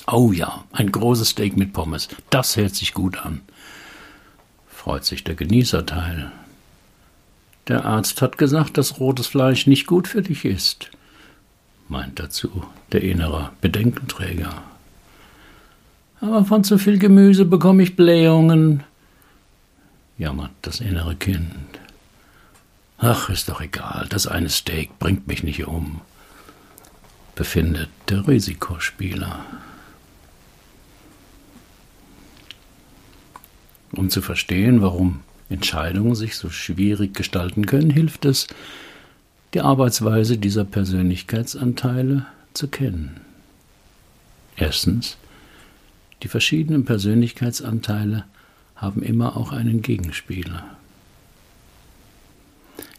Oh 0.06 0.32
ja, 0.32 0.64
ein 0.72 0.90
großes 0.90 1.30
Steak 1.30 1.56
mit 1.56 1.72
Pommes, 1.72 2.08
das 2.30 2.56
hält 2.56 2.74
sich 2.74 2.94
gut 2.94 3.18
an, 3.18 3.42
freut 4.80 5.04
sich 5.04 5.24
der 5.24 5.34
Genießerteil. 5.34 6.32
Der 7.68 7.84
Arzt 7.84 8.22
hat 8.22 8.38
gesagt, 8.38 8.78
dass 8.78 8.98
rotes 8.98 9.26
Fleisch 9.26 9.66
nicht 9.66 9.86
gut 9.86 10.08
für 10.08 10.22
dich 10.22 10.46
ist, 10.46 10.90
meint 11.88 12.18
dazu 12.18 12.64
der 12.90 13.02
innere 13.02 13.50
Bedenkenträger. 13.60 14.62
Aber 16.22 16.46
von 16.46 16.64
zu 16.64 16.78
viel 16.78 16.98
Gemüse 16.98 17.44
bekomme 17.44 17.82
ich 17.82 17.94
Blähungen, 17.94 18.82
jammert 20.16 20.52
das 20.62 20.80
innere 20.80 21.14
Kind. 21.14 21.52
Ach, 22.96 23.28
ist 23.28 23.50
doch 23.50 23.60
egal, 23.60 24.06
das 24.08 24.26
eine 24.26 24.48
Steak 24.48 24.98
bringt 24.98 25.26
mich 25.26 25.42
nicht 25.42 25.66
um, 25.66 26.00
befindet 27.34 27.90
der 28.08 28.26
Risikospieler. 28.26 29.44
Um 33.92 34.10
zu 34.10 34.22
verstehen, 34.22 34.82
warum 34.82 35.20
Entscheidungen 35.48 36.14
sich 36.14 36.36
so 36.36 36.48
schwierig 36.50 37.14
gestalten 37.14 37.66
können, 37.66 37.90
hilft 37.90 38.24
es, 38.24 38.46
die 39.52 39.60
Arbeitsweise 39.60 40.38
dieser 40.38 40.64
Persönlichkeitsanteile 40.64 42.26
zu 42.54 42.68
kennen. 42.68 43.20
Erstens, 44.56 45.16
die 46.22 46.28
verschiedenen 46.28 46.84
Persönlichkeitsanteile 46.84 48.24
haben 48.76 49.02
immer 49.02 49.36
auch 49.36 49.52
einen 49.52 49.82
Gegenspieler. 49.82 50.64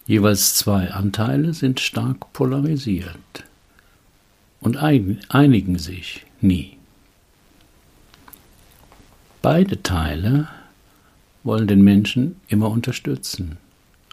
Jeweils 0.06 0.56
zwei 0.56 0.92
Anteile 0.92 1.54
sind 1.54 1.80
stark 1.80 2.34
polarisiert 2.34 3.46
und 4.60 4.78
einigen 4.78 5.78
sich 5.78 6.26
nie. 6.42 6.78
Beide 9.42 9.82
Teile 9.82 10.50
wollen 11.44 11.68
den 11.68 11.82
Menschen 11.82 12.40
immer 12.48 12.70
unterstützen, 12.70 13.58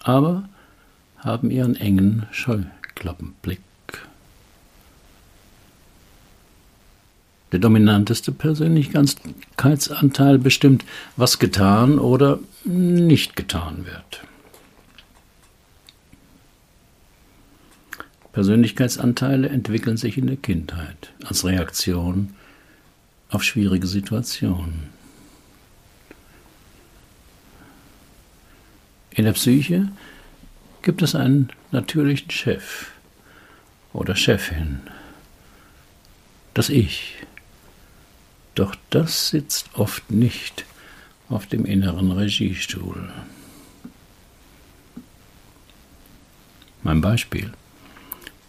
aber 0.02 0.48
haben 1.18 1.50
ihren 1.50 1.76
engen 1.76 2.26
Scheuklappenblick. 2.30 3.60
Der 7.52 7.60
dominanteste 7.60 8.32
Persönlichkeitsanteil 8.32 10.38
bestimmt, 10.38 10.86
was 11.16 11.38
getan 11.38 11.98
oder 11.98 12.38
nicht 12.64 13.36
getan 13.36 13.84
wird. 13.86 14.22
Persönlichkeitsanteile 18.32 19.48
entwickeln 19.48 19.96
sich 19.96 20.18
in 20.18 20.26
der 20.26 20.36
Kindheit 20.36 21.14
als 21.24 21.44
Reaktion 21.44 22.34
auf 23.30 23.42
schwierige 23.42 23.86
Situationen. 23.86 24.97
In 29.18 29.24
der 29.24 29.32
Psyche 29.32 29.88
gibt 30.82 31.02
es 31.02 31.16
einen 31.16 31.48
natürlichen 31.72 32.30
Chef 32.30 32.92
oder 33.92 34.14
Chefin, 34.14 34.78
das 36.54 36.68
Ich. 36.68 37.16
Doch 38.54 38.76
das 38.90 39.30
sitzt 39.30 39.70
oft 39.74 40.08
nicht 40.12 40.64
auf 41.28 41.46
dem 41.46 41.64
inneren 41.64 42.12
Regiestuhl. 42.12 43.12
Mein 46.84 47.00
Beispiel. 47.00 47.50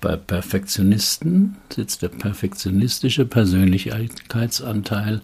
Bei 0.02 0.18
Perfektionisten 0.18 1.58
sitzt 1.74 2.04
der 2.04 2.10
perfektionistische 2.10 3.26
Persönlichkeitsanteil 3.26 5.22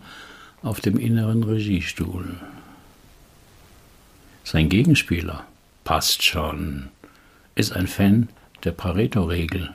auf 0.64 0.82
dem 0.82 0.98
inneren 0.98 1.44
Regiestuhl. 1.44 2.36
Sein 4.46 4.70
Gegenspieler 4.70 5.44
passt 5.84 6.24
schon, 6.24 6.90
ist 7.56 7.74
ein 7.74 7.88
Fan 7.88 8.30
der 8.64 8.74
Pareto-Regel, 8.74 9.74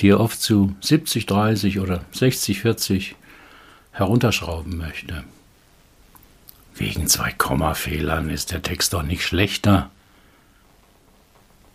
die 0.00 0.10
er 0.10 0.20
oft 0.20 0.40
zu 0.40 0.76
70-30 0.82 1.80
oder 1.80 2.04
60-40 2.14 3.14
herunterschrauben 3.92 4.76
möchte. 4.76 5.24
Wegen 6.74 7.08
zwei 7.08 7.32
Kommafehlern 7.32 8.28
ist 8.28 8.52
der 8.52 8.62
Text 8.62 8.92
doch 8.92 9.02
nicht 9.02 9.22
schlechter. 9.24 9.90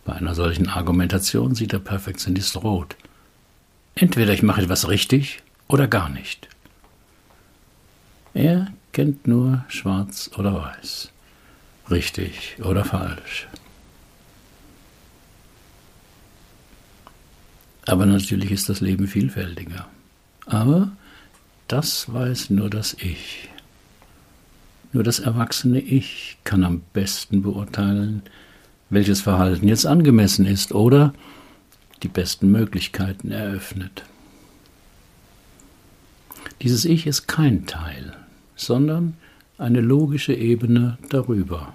Bei 0.04 0.12
einer 0.12 0.36
solchen 0.36 0.68
Argumentation 0.68 1.56
sieht 1.56 1.72
der 1.72 1.80
Perfektionist 1.80 2.56
rot. 2.62 2.96
Entweder 3.96 4.32
ich 4.32 4.44
mache 4.44 4.62
etwas 4.62 4.88
richtig 4.88 5.42
oder 5.66 5.88
gar 5.88 6.08
nicht. 6.10 6.48
Er 8.34 8.68
kennt 8.92 9.26
nur 9.26 9.64
schwarz 9.68 10.30
oder 10.36 10.54
weiß, 10.54 11.10
richtig 11.90 12.56
oder 12.62 12.84
falsch. 12.84 13.46
Aber 17.86 18.04
natürlich 18.04 18.50
ist 18.50 18.68
das 18.68 18.80
Leben 18.80 19.06
vielfältiger. 19.06 19.86
Aber 20.46 20.90
das 21.68 22.12
weiß 22.12 22.50
nur 22.50 22.68
das 22.68 22.94
Ich. 22.94 23.48
Nur 24.92 25.04
das 25.04 25.20
erwachsene 25.20 25.80
Ich 25.80 26.38
kann 26.44 26.64
am 26.64 26.82
besten 26.92 27.42
beurteilen, 27.42 28.22
welches 28.90 29.20
Verhalten 29.20 29.68
jetzt 29.68 29.86
angemessen 29.86 30.46
ist 30.46 30.72
oder 30.72 31.12
die 32.02 32.08
besten 32.08 32.50
Möglichkeiten 32.50 33.30
eröffnet. 33.30 34.04
Dieses 36.62 36.84
Ich 36.84 37.06
ist 37.06 37.26
kein 37.26 37.66
Teil, 37.66 38.16
sondern 38.54 39.14
eine 39.58 39.80
logische 39.80 40.34
Ebene 40.34 40.98
darüber. 41.08 41.72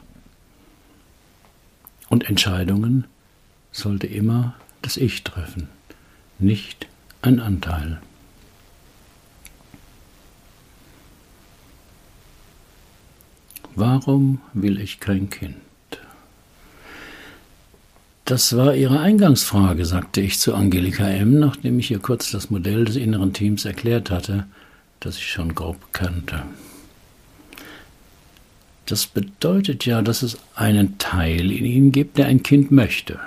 Und 2.10 2.30
Entscheidungen 2.30 3.06
sollte 3.72 4.08
immer 4.08 4.56
das 4.82 4.98
Ich 4.98 5.24
treffen, 5.24 5.70
nicht 6.40 6.88
ein 7.22 7.40
Anteil. 7.40 8.02
Warum 13.76 14.42
will 14.54 14.80
ich 14.80 15.00
kein 15.00 15.30
Kind? 15.30 15.56
Das 18.26 18.56
war 18.56 18.76
Ihre 18.76 19.00
Eingangsfrage, 19.00 19.86
sagte 19.86 20.22
ich 20.22 20.40
zu 20.40 20.54
Angelika 20.54 21.08
M., 21.08 21.40
nachdem 21.40 21.80
ich 21.80 21.92
ihr 21.92 22.00
kurz 22.00 22.32
das 22.32 22.50
Modell 22.50 22.86
des 22.86 22.96
inneren 22.96 23.34
Teams 23.34 23.66
erklärt 23.66 24.12
hatte, 24.12 24.46
das 25.00 25.18
ich 25.18 25.32
schon 25.32 25.56
grob 25.56 25.92
kannte. 25.92 26.44
Das 28.92 29.08
bedeutet 29.08 29.86
ja, 29.86 30.02
dass 30.02 30.22
es 30.22 30.38
einen 30.54 30.98
Teil 30.98 31.50
in 31.50 31.64
Ihnen 31.64 31.92
gibt, 31.94 32.18
der 32.18 32.26
ein 32.26 32.44
Kind 32.44 32.72
möchte. 32.72 33.22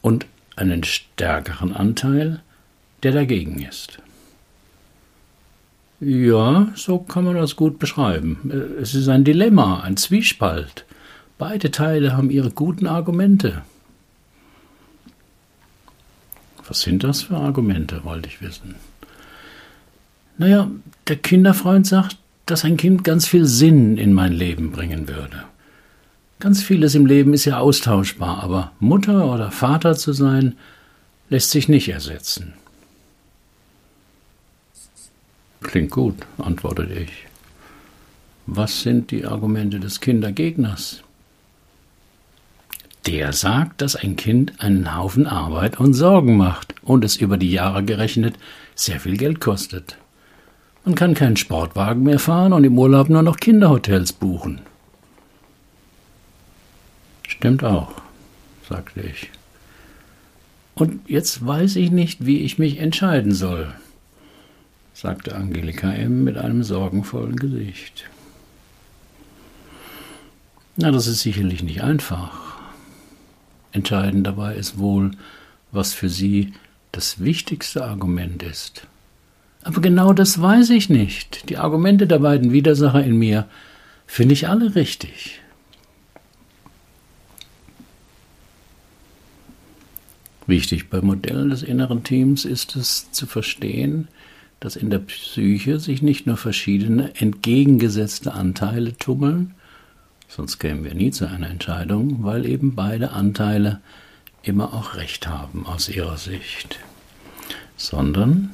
Und 0.00 0.26
einen 0.54 0.84
stärkeren 0.84 1.74
Anteil, 1.74 2.40
der 3.02 3.10
dagegen 3.10 3.60
ist. 3.60 3.98
Ja, 5.98 6.68
so 6.76 7.00
kann 7.00 7.24
man 7.24 7.34
das 7.34 7.56
gut 7.56 7.80
beschreiben. 7.80 8.76
Es 8.80 8.94
ist 8.94 9.08
ein 9.08 9.24
Dilemma, 9.24 9.80
ein 9.80 9.96
Zwiespalt. 9.96 10.84
Beide 11.36 11.72
Teile 11.72 12.16
haben 12.16 12.30
ihre 12.30 12.52
guten 12.52 12.86
Argumente. 12.86 13.62
Was 16.68 16.82
sind 16.82 17.02
das 17.02 17.22
für 17.22 17.38
Argumente, 17.38 18.04
wollte 18.04 18.28
ich 18.28 18.40
wissen. 18.40 18.76
Naja, 20.38 20.70
der 21.08 21.16
Kinderfreund 21.16 21.88
sagt, 21.88 22.18
dass 22.50 22.64
ein 22.64 22.76
Kind 22.76 23.04
ganz 23.04 23.26
viel 23.26 23.46
Sinn 23.46 23.96
in 23.96 24.12
mein 24.12 24.32
Leben 24.32 24.72
bringen 24.72 25.08
würde. 25.08 25.44
Ganz 26.40 26.62
vieles 26.62 26.94
im 26.94 27.06
Leben 27.06 27.34
ist 27.34 27.44
ja 27.44 27.58
austauschbar, 27.58 28.42
aber 28.42 28.72
Mutter 28.80 29.30
oder 29.30 29.50
Vater 29.50 29.94
zu 29.94 30.12
sein, 30.12 30.56
lässt 31.28 31.50
sich 31.50 31.68
nicht 31.68 31.88
ersetzen. 31.88 32.54
Klingt 35.60 35.90
gut, 35.90 36.16
antwortete 36.38 36.94
ich. 36.94 37.12
Was 38.46 38.80
sind 38.80 39.10
die 39.10 39.26
Argumente 39.26 39.78
des 39.78 40.00
Kindergegners? 40.00 41.02
Der 43.06 43.32
sagt, 43.32 43.80
dass 43.80 43.96
ein 43.96 44.16
Kind 44.16 44.60
einen 44.60 44.96
Haufen 44.96 45.26
Arbeit 45.26 45.78
und 45.78 45.94
Sorgen 45.94 46.36
macht 46.36 46.74
und 46.82 47.04
es 47.04 47.16
über 47.16 47.36
die 47.36 47.50
Jahre 47.50 47.84
gerechnet 47.84 48.36
sehr 48.74 48.98
viel 48.98 49.16
Geld 49.16 49.40
kostet. 49.40 49.96
Man 50.84 50.94
kann 50.94 51.14
keinen 51.14 51.36
Sportwagen 51.36 52.02
mehr 52.02 52.18
fahren 52.18 52.52
und 52.52 52.64
im 52.64 52.78
Urlaub 52.78 53.08
nur 53.08 53.22
noch 53.22 53.36
Kinderhotels 53.36 54.12
buchen. 54.12 54.62
Stimmt 57.28 57.62
auch, 57.64 57.92
sagte 58.68 59.00
ich. 59.00 59.30
Und 60.74 61.08
jetzt 61.08 61.46
weiß 61.46 61.76
ich 61.76 61.90
nicht, 61.90 62.24
wie 62.24 62.38
ich 62.38 62.58
mich 62.58 62.78
entscheiden 62.78 63.32
soll, 63.32 63.74
sagte 64.94 65.34
Angelika 65.34 65.92
M. 65.92 66.24
mit 66.24 66.38
einem 66.38 66.62
sorgenvollen 66.64 67.36
Gesicht. 67.36 68.08
Na, 70.76 70.90
das 70.90 71.06
ist 71.06 71.20
sicherlich 71.20 71.62
nicht 71.62 71.82
einfach. 71.82 72.58
Entscheidend 73.72 74.26
dabei 74.26 74.54
ist 74.54 74.78
wohl, 74.78 75.10
was 75.72 75.92
für 75.92 76.08
sie 76.08 76.54
das 76.92 77.22
wichtigste 77.22 77.84
Argument 77.84 78.42
ist. 78.42 78.86
Aber 79.62 79.80
genau 79.80 80.12
das 80.12 80.40
weiß 80.40 80.70
ich 80.70 80.88
nicht. 80.88 81.48
Die 81.50 81.58
Argumente 81.58 82.06
der 82.06 82.20
beiden 82.20 82.52
Widersacher 82.52 83.04
in 83.04 83.16
mir 83.16 83.46
finde 84.06 84.32
ich 84.32 84.48
alle 84.48 84.74
richtig. 84.74 85.40
Wichtig 90.46 90.88
bei 90.88 91.00
Modellen 91.00 91.50
des 91.50 91.62
inneren 91.62 92.02
Teams 92.02 92.44
ist 92.44 92.74
es 92.74 93.12
zu 93.12 93.26
verstehen, 93.26 94.08
dass 94.58 94.76
in 94.76 94.90
der 94.90 94.98
Psyche 94.98 95.78
sich 95.78 96.02
nicht 96.02 96.26
nur 96.26 96.36
verschiedene 96.36 97.14
entgegengesetzte 97.14 98.32
Anteile 98.32 98.96
tummeln, 98.96 99.54
sonst 100.28 100.58
kämen 100.58 100.84
wir 100.84 100.94
nie 100.94 101.12
zu 101.12 101.28
einer 101.28 101.48
Entscheidung, 101.48 102.24
weil 102.24 102.46
eben 102.46 102.74
beide 102.74 103.12
Anteile 103.12 103.80
immer 104.42 104.74
auch 104.74 104.96
Recht 104.96 105.28
haben 105.28 105.66
aus 105.66 105.88
ihrer 105.88 106.16
Sicht, 106.16 106.80
sondern 107.76 108.50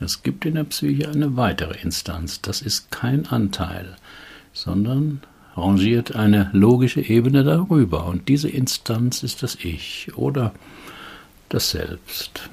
es 0.00 0.22
gibt 0.22 0.44
in 0.44 0.54
der 0.54 0.64
Psyche 0.64 1.08
eine 1.08 1.36
weitere 1.36 1.78
Instanz, 1.80 2.40
das 2.40 2.62
ist 2.62 2.90
kein 2.90 3.26
Anteil, 3.26 3.96
sondern 4.52 5.20
rangiert 5.56 6.14
eine 6.14 6.50
logische 6.52 7.00
Ebene 7.00 7.44
darüber, 7.44 8.06
und 8.06 8.28
diese 8.28 8.48
Instanz 8.48 9.22
ist 9.22 9.42
das 9.42 9.56
Ich 9.56 10.10
oder 10.16 10.52
das 11.48 11.70
Selbst. 11.70 12.50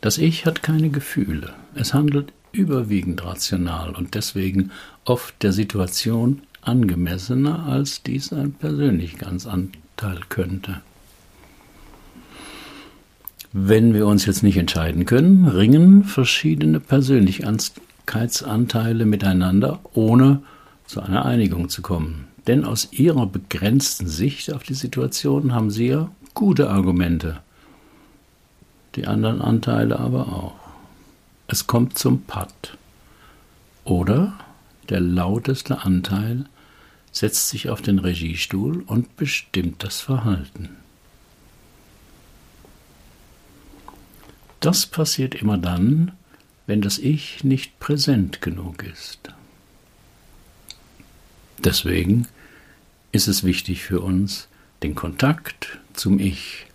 Das 0.00 0.18
Ich 0.18 0.46
hat 0.46 0.64
keine 0.64 0.90
Gefühle. 0.90 1.54
Es 1.76 1.94
handelt 1.94 2.32
überwiegend 2.50 3.24
rational 3.24 3.94
und 3.94 4.14
deswegen 4.14 4.72
oft 5.04 5.42
der 5.42 5.52
Situation 5.52 6.42
angemessener, 6.60 7.66
als 7.66 8.02
dies 8.02 8.32
ein 8.32 8.52
Persönlichkeitsanteil 8.52 10.20
könnte. 10.28 10.82
Wenn 13.54 13.92
wir 13.92 14.06
uns 14.06 14.24
jetzt 14.24 14.42
nicht 14.42 14.56
entscheiden 14.56 15.04
können, 15.04 15.46
ringen 15.46 16.04
verschiedene 16.04 16.80
Persönlichkeitsanteile 16.80 19.04
miteinander, 19.04 19.80
ohne 19.92 20.42
zu 20.86 21.02
einer 21.02 21.26
Einigung 21.26 21.68
zu 21.68 21.82
kommen. 21.82 22.28
Denn 22.46 22.64
aus 22.64 22.88
ihrer 22.92 23.26
begrenzten 23.26 24.08
Sicht 24.08 24.54
auf 24.54 24.62
die 24.62 24.72
Situation 24.72 25.52
haben 25.52 25.70
sie 25.70 25.88
ja 25.88 26.10
gute 26.32 26.70
Argumente, 26.70 27.40
die 28.94 29.06
anderen 29.06 29.42
Anteile 29.42 30.00
aber 30.00 30.28
auch. 30.28 30.54
Es 31.46 31.66
kommt 31.66 31.98
zum 31.98 32.22
Patt. 32.22 32.78
Oder 33.84 34.32
der 34.88 35.00
lauteste 35.00 35.84
Anteil 35.84 36.46
setzt 37.10 37.50
sich 37.50 37.68
auf 37.68 37.82
den 37.82 37.98
Regiestuhl 37.98 38.82
und 38.86 39.16
bestimmt 39.16 39.84
das 39.84 40.00
Verhalten. 40.00 40.70
Das 44.62 44.86
passiert 44.86 45.34
immer 45.34 45.58
dann, 45.58 46.12
wenn 46.68 46.80
das 46.82 46.98
Ich 46.98 47.42
nicht 47.42 47.80
präsent 47.80 48.40
genug 48.40 48.84
ist. 48.84 49.18
Deswegen 51.58 52.28
ist 53.10 53.26
es 53.26 53.42
wichtig 53.42 53.82
für 53.82 54.00
uns, 54.00 54.46
den 54.84 54.94
Kontakt 54.94 55.78
zum 55.94 56.20
Ich 56.20 56.66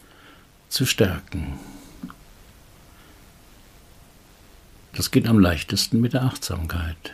zu 0.68 0.86
stärken. 0.86 1.54
Das 4.94 5.10
geht 5.10 5.26
am 5.26 5.40
leichtesten 5.40 6.02
mit 6.02 6.12
der 6.12 6.24
Achtsamkeit. 6.24 7.14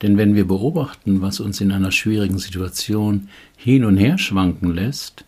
Denn 0.00 0.16
wenn 0.16 0.34
wir 0.34 0.48
beobachten, 0.48 1.20
was 1.20 1.40
uns 1.40 1.60
in 1.60 1.72
einer 1.72 1.92
schwierigen 1.92 2.38
Situation 2.38 3.28
hin 3.54 3.84
und 3.84 3.98
her 3.98 4.16
schwanken 4.16 4.72
lässt, 4.72 5.26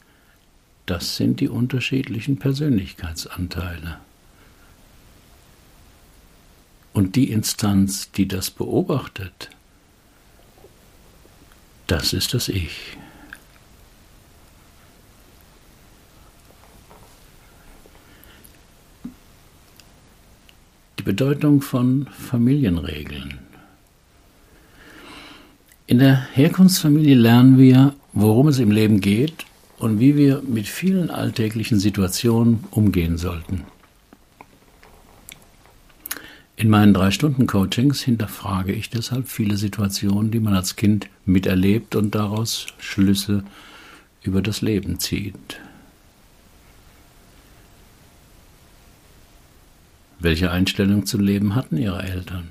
das 0.86 1.16
sind 1.16 1.40
die 1.40 1.48
unterschiedlichen 1.48 2.38
Persönlichkeitsanteile. 2.38 3.98
Und 6.92 7.14
die 7.14 7.30
Instanz, 7.30 8.10
die 8.10 8.26
das 8.26 8.50
beobachtet, 8.50 9.50
das 11.86 12.12
ist 12.12 12.34
das 12.34 12.48
Ich. 12.48 12.96
Die 20.98 21.02
Bedeutung 21.02 21.62
von 21.62 22.06
Familienregeln. 22.08 23.38
In 25.86 25.98
der 25.98 26.16
Herkunftsfamilie 26.34 27.14
lernen 27.14 27.58
wir, 27.58 27.94
worum 28.12 28.48
es 28.48 28.58
im 28.58 28.70
Leben 28.70 29.00
geht 29.00 29.46
und 29.80 29.98
wie 29.98 30.14
wir 30.14 30.42
mit 30.42 30.68
vielen 30.68 31.10
alltäglichen 31.10 31.80
Situationen 31.80 32.64
umgehen 32.70 33.16
sollten. 33.16 33.64
In 36.56 36.68
meinen 36.68 36.92
drei 36.92 37.10
Stunden 37.10 37.46
Coachings 37.46 38.02
hinterfrage 38.02 38.72
ich 38.72 38.90
deshalb 38.90 39.28
viele 39.28 39.56
Situationen, 39.56 40.30
die 40.30 40.40
man 40.40 40.54
als 40.54 40.76
Kind 40.76 41.08
miterlebt 41.24 41.96
und 41.96 42.14
daraus 42.14 42.66
Schlüsse 42.78 43.42
über 44.22 44.42
das 44.42 44.60
Leben 44.60 45.00
zieht. 45.00 45.58
Welche 50.18 50.50
Einstellung 50.50 51.06
zum 51.06 51.22
Leben 51.22 51.54
hatten 51.54 51.78
Ihre 51.78 52.02
Eltern? 52.02 52.50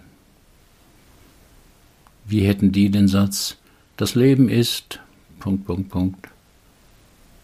Wie 2.26 2.42
hätten 2.42 2.72
die 2.72 2.90
den 2.90 3.08
Satz 3.08 3.58
Das 3.98 4.16
Leben 4.16 4.50
ist 4.50 5.00
Punkt, 5.40 5.68
Punkt, 5.68 5.90
Punkt 5.90 6.30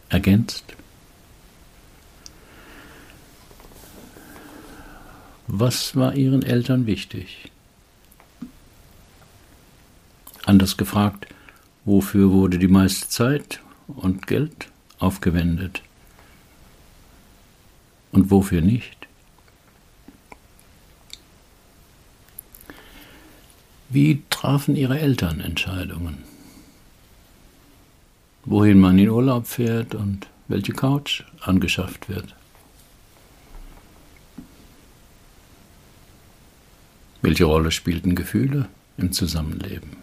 ergänzt? 0.09 0.75
Was 5.47 5.95
war 5.95 6.15
Ihren 6.15 6.43
Eltern 6.43 6.85
wichtig? 6.87 7.51
Anders 10.45 10.77
gefragt, 10.77 11.27
wofür 11.85 12.31
wurde 12.31 12.59
die 12.59 12.67
meiste 12.67 13.09
Zeit 13.09 13.61
und 13.87 14.27
Geld 14.27 14.69
aufgewendet? 14.99 15.81
Und 18.11 18.31
wofür 18.31 18.61
nicht? 18.61 19.07
Wie 23.89 24.23
trafen 24.29 24.75
Ihre 24.75 24.99
Eltern 24.99 25.39
Entscheidungen? 25.39 26.34
Wohin 28.47 28.79
man 28.79 28.99
in 28.99 29.09
Urlaub 29.09 29.47
fährt 29.47 29.95
und 29.95 30.27
welche 30.47 30.71
Couch 30.71 31.23
angeschafft 31.41 32.09
wird? 32.09 32.35
Welche 37.23 37.45
Rolle 37.45 37.71
spielten 37.71 38.13
Gefühle 38.13 38.69
im 38.97 39.11
Zusammenleben? 39.11 39.97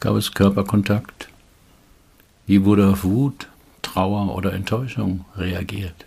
Gab 0.00 0.16
es 0.16 0.32
Körperkontakt? 0.32 1.30
Wie 2.46 2.62
wurde 2.66 2.90
auf 2.90 3.04
Wut, 3.04 3.48
Trauer 3.80 4.34
oder 4.34 4.52
Enttäuschung 4.52 5.24
reagiert? 5.34 6.04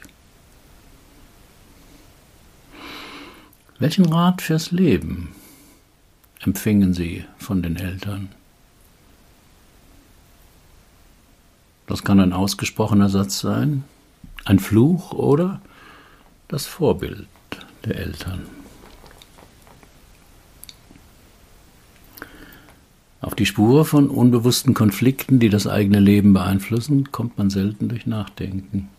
Welchen 3.79 4.05
Rat 4.05 4.43
fürs 4.43 4.69
Leben 4.69 5.29
empfingen 6.41 6.93
Sie 6.93 7.25
von 7.39 7.63
den 7.63 7.75
Eltern? 7.75 8.29
Das 11.93 12.03
kann 12.03 12.19
ein 12.19 12.33
ausgesprochener 12.33 13.07
Satz 13.07 13.39
sein, 13.39 13.83
ein 14.45 14.57
Fluch 14.57 15.11
oder 15.11 15.61
das 16.47 16.65
Vorbild 16.65 17.27
der 17.85 17.97
Eltern. 17.97 18.47
Auf 23.21 23.35
die 23.35 23.45
Spur 23.45 23.85
von 23.85 24.09
unbewussten 24.09 24.73
Konflikten, 24.73 25.37
die 25.37 25.49
das 25.49 25.67
eigene 25.67 25.99
Leben 25.99 26.33
beeinflussen, 26.33 27.11
kommt 27.11 27.37
man 27.37 27.51
selten 27.51 27.89
durch 27.89 28.07
Nachdenken. 28.07 28.89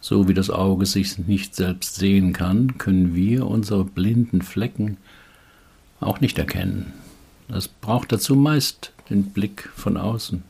So 0.00 0.26
wie 0.26 0.34
das 0.34 0.50
Auge 0.50 0.86
sich 0.86 1.18
nicht 1.18 1.54
selbst 1.54 1.94
sehen 1.94 2.32
kann, 2.32 2.78
können 2.78 3.14
wir 3.14 3.46
unsere 3.46 3.84
blinden 3.84 4.42
Flecken 4.42 4.96
auch 6.00 6.20
nicht 6.20 6.36
erkennen. 6.36 6.92
Es 7.46 7.68
braucht 7.68 8.10
dazu 8.10 8.34
meist 8.34 8.92
den 9.08 9.26
Blick 9.26 9.68
von 9.76 9.96
außen. 9.96 10.42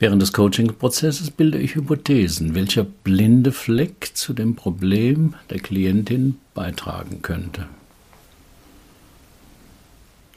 Während 0.00 0.20
des 0.20 0.32
Coaching-Prozesses 0.32 1.30
bilde 1.30 1.58
ich 1.58 1.76
Hypothesen, 1.76 2.54
welcher 2.54 2.84
blinde 2.84 3.52
Fleck 3.52 4.10
zu 4.14 4.32
dem 4.32 4.56
Problem 4.56 5.34
der 5.50 5.60
Klientin 5.60 6.36
beitragen 6.52 7.22
könnte. 7.22 7.66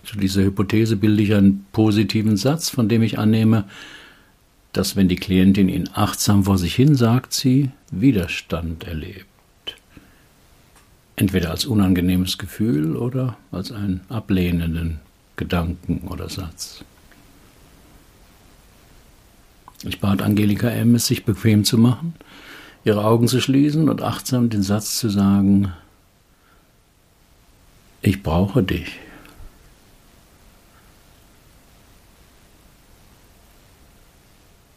Zu 0.04 0.18
dieser 0.18 0.44
Hypothese 0.44 0.96
bilde 0.96 1.24
ich 1.24 1.34
einen 1.34 1.66
positiven 1.74 2.38
Satz, 2.38 2.70
von 2.70 2.88
dem 2.88 3.02
ich 3.02 3.20
annehme, 3.20 3.66
dass 4.74 4.96
wenn 4.96 5.08
die 5.08 5.16
Klientin 5.16 5.70
ihn 5.70 5.90
achtsam 5.94 6.44
vor 6.44 6.58
sich 6.58 6.76
hin 6.76 6.96
sagt, 6.96 7.34
sie 7.34 7.72
Widerstand 7.90 8.84
erlebt. 8.84 9.26
Entweder 11.16 11.50
als 11.50 11.66
unangenehmes 11.66 12.38
Gefühl 12.38 12.96
oder 12.96 13.38
als 13.52 13.72
einen 13.72 14.02
ablehnenden 14.08 15.00
Gedanken 15.36 16.08
oder 16.08 16.30
Satz. 16.30 16.86
Ich 19.84 20.00
bat 20.00 20.22
Angelika 20.22 20.70
M., 20.70 20.96
es 20.96 21.08
sich 21.08 21.24
bequem 21.26 21.64
zu 21.64 21.78
machen, 21.78 22.16
ihre 22.84 23.06
Augen 23.06 23.28
zu 23.28 23.42
schließen 23.42 23.90
und 23.90 24.02
achtsam 24.02 24.50
den 24.50 24.64
Satz 24.64 24.98
zu 24.98 25.10
sagen, 25.10 25.72
ich 28.02 28.24
brauche 28.24 28.64
dich. 28.64 29.00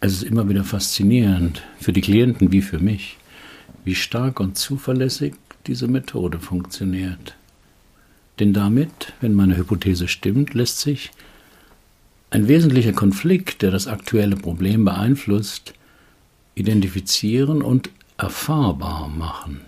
Es 0.02 0.14
ist 0.14 0.22
immer 0.22 0.48
wieder 0.48 0.64
faszinierend, 0.64 1.62
für 1.78 1.92
die 1.92 2.00
Klienten 2.00 2.52
wie 2.52 2.62
für 2.62 2.78
mich, 2.78 3.18
wie 3.84 3.94
stark 3.94 4.40
und 4.40 4.56
zuverlässig 4.56 5.34
diese 5.66 5.88
Methode 5.88 6.40
funktioniert. 6.40 7.36
Denn 8.38 8.54
damit, 8.54 9.12
wenn 9.20 9.34
meine 9.34 9.56
Hypothese 9.58 10.08
stimmt, 10.08 10.54
lässt 10.54 10.80
sich 10.80 11.10
ein 12.30 12.46
wesentlicher 12.48 12.92
Konflikt, 12.92 13.62
der 13.62 13.70
das 13.70 13.86
aktuelle 13.86 14.36
Problem 14.36 14.84
beeinflusst, 14.84 15.74
identifizieren 16.54 17.62
und 17.62 17.90
erfahrbar 18.16 19.08
machen. 19.08 19.60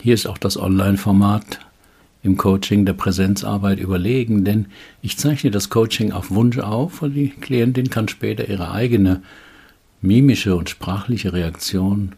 Hier 0.00 0.14
ist 0.14 0.26
auch 0.26 0.38
das 0.38 0.56
Online-Format 0.56 1.60
im 2.22 2.36
Coaching 2.36 2.84
der 2.84 2.94
Präsenzarbeit 2.94 3.78
überlegen, 3.78 4.44
denn 4.44 4.66
ich 5.02 5.18
zeichne 5.18 5.50
das 5.50 5.70
Coaching 5.70 6.12
auf 6.12 6.30
Wunsch 6.30 6.58
auf 6.58 7.02
und 7.02 7.14
die 7.14 7.28
Klientin 7.28 7.90
kann 7.90 8.08
später 8.08 8.48
ihre 8.48 8.70
eigene 8.70 9.22
mimische 10.00 10.56
und 10.56 10.70
sprachliche 10.70 11.32
Reaktion 11.32 12.12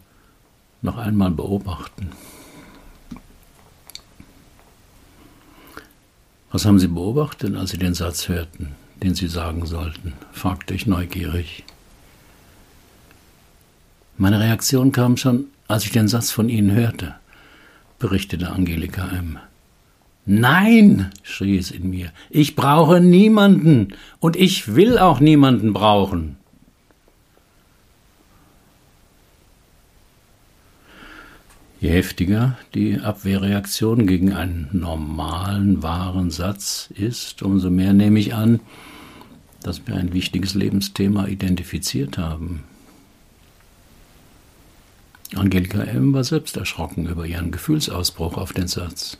noch 0.81 0.97
einmal 0.97 1.31
beobachten. 1.31 2.09
Was 6.51 6.65
haben 6.65 6.79
Sie 6.79 6.87
beobachtet, 6.87 7.55
als 7.55 7.71
Sie 7.71 7.77
den 7.77 7.93
Satz 7.93 8.29
hörten, 8.29 8.69
den 9.03 9.15
Sie 9.15 9.27
sagen 9.27 9.65
sollten? 9.65 10.13
fragte 10.31 10.73
ich 10.73 10.87
neugierig. 10.87 11.65
Meine 14.17 14.39
Reaktion 14.39 14.91
kam 14.91 15.17
schon, 15.17 15.45
als 15.67 15.83
ich 15.83 15.91
den 15.91 16.07
Satz 16.07 16.31
von 16.31 16.47
Ihnen 16.47 16.71
hörte, 16.71 17.15
berichtete 17.99 18.49
Angelika 18.49 19.09
M. 19.09 19.37
Nein, 20.25 21.11
schrie 21.21 21.57
es 21.57 21.69
in 21.71 21.89
mir, 21.89 22.11
ich 22.29 22.55
brauche 22.55 23.01
niemanden 23.01 23.93
und 24.19 24.35
ich 24.35 24.73
will 24.73 24.97
auch 24.97 25.19
niemanden 25.19 25.73
brauchen. 25.73 26.36
Je 31.79 31.91
heftiger 31.91 32.57
die 32.73 32.99
Abwehrreaktion 32.99 34.07
gegen 34.07 34.33
einen 34.33 34.67
normalen, 34.71 35.83
wahren 35.83 36.31
Satz 36.31 36.89
ist, 36.95 37.43
umso 37.43 37.69
mehr 37.69 37.93
nehme 37.93 38.19
ich 38.19 38.33
an, 38.33 38.59
dass 39.61 39.85
wir 39.85 39.95
ein 39.95 40.13
wichtiges 40.13 40.55
Lebensthema 40.55 41.27
identifiziert 41.27 42.17
haben. 42.17 42.63
Angelika 45.35 45.83
M. 45.83 46.13
war 46.13 46.23
selbst 46.23 46.57
erschrocken 46.57 47.07
über 47.07 47.25
ihren 47.25 47.51
Gefühlsausbruch 47.51 48.37
auf 48.37 48.53
den 48.53 48.67
Satz. 48.67 49.17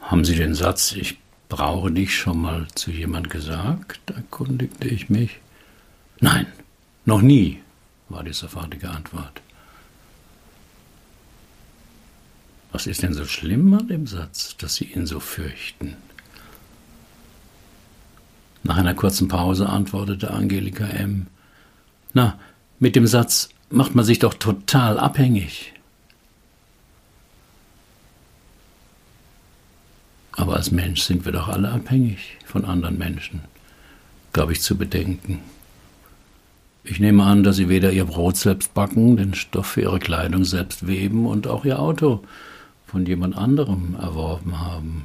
Haben 0.00 0.24
Sie 0.24 0.36
den 0.36 0.54
Satz, 0.54 0.92
ich 0.92 1.18
brauche 1.48 1.90
dich 1.90 2.14
schon 2.14 2.40
mal 2.42 2.68
zu 2.74 2.90
jemand 2.90 3.30
gesagt? 3.30 4.10
erkundigte 4.10 4.86
ich 4.86 5.08
mich. 5.08 5.38
Nein, 6.20 6.46
noch 7.04 7.22
nie, 7.22 7.60
war 8.10 8.24
die 8.24 8.32
sofortige 8.32 8.90
Antwort. 8.90 9.40
Was 12.72 12.86
ist 12.86 13.02
denn 13.02 13.14
so 13.14 13.24
schlimm 13.24 13.72
an 13.74 13.88
dem 13.88 14.06
Satz, 14.06 14.56
dass 14.56 14.76
Sie 14.76 14.84
ihn 14.84 15.06
so 15.06 15.18
fürchten? 15.18 15.96
Nach 18.62 18.76
einer 18.76 18.94
kurzen 18.94 19.28
Pause 19.28 19.68
antwortete 19.68 20.30
Angelika 20.30 20.84
M. 20.86 21.26
Na, 22.12 22.38
mit 22.78 22.94
dem 22.94 23.06
Satz 23.06 23.48
macht 23.70 23.94
man 23.94 24.04
sich 24.04 24.18
doch 24.18 24.34
total 24.34 24.98
abhängig. 24.98 25.72
Aber 30.32 30.56
als 30.56 30.70
Mensch 30.70 31.02
sind 31.02 31.24
wir 31.24 31.32
doch 31.32 31.48
alle 31.48 31.70
abhängig 31.70 32.38
von 32.44 32.64
anderen 32.64 32.98
Menschen, 32.98 33.42
glaube 34.32 34.52
ich 34.52 34.60
zu 34.60 34.76
bedenken. 34.76 35.40
Ich 36.82 36.98
nehme 36.98 37.24
an, 37.24 37.42
dass 37.42 37.56
Sie 37.56 37.68
weder 37.68 37.92
Ihr 37.92 38.06
Brot 38.06 38.36
selbst 38.36 38.72
backen, 38.72 39.16
den 39.16 39.34
Stoff 39.34 39.66
für 39.66 39.82
Ihre 39.82 39.98
Kleidung 39.98 40.44
selbst 40.44 40.86
weben 40.86 41.26
und 41.26 41.46
auch 41.46 41.64
Ihr 41.64 41.78
Auto 41.78 42.24
von 42.86 43.06
jemand 43.06 43.36
anderem 43.36 43.96
erworben 44.00 44.60
haben. 44.60 45.04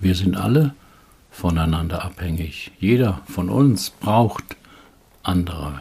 Wir 0.00 0.14
sind 0.14 0.36
alle 0.36 0.74
voneinander 1.30 2.04
abhängig. 2.04 2.70
Jeder 2.78 3.20
von 3.26 3.48
uns 3.48 3.90
braucht 3.90 4.56
andere. 5.22 5.80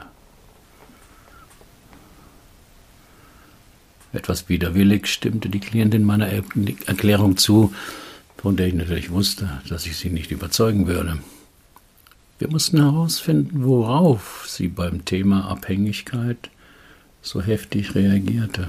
Etwas 4.12 4.50
widerwillig 4.50 5.08
stimmte 5.08 5.50
die 5.50 5.60
Klientin 5.60 6.04
meiner 6.04 6.28
Erklärung 6.28 7.38
zu, 7.38 7.74
von 8.38 8.56
der 8.56 8.68
ich 8.68 8.74
natürlich 8.74 9.12
wusste, 9.12 9.62
dass 9.70 9.86
ich 9.86 9.98
sie 9.98 10.10
nicht 10.10 10.32
überzeugen 10.32 10.88
würde. 10.88 11.20
Wir 12.44 12.52
mussten 12.52 12.82
herausfinden, 12.82 13.64
worauf 13.64 14.44
sie 14.50 14.68
beim 14.68 15.06
Thema 15.06 15.46
Abhängigkeit 15.48 16.50
so 17.22 17.42
heftig 17.42 17.96
reagierte. 17.96 18.68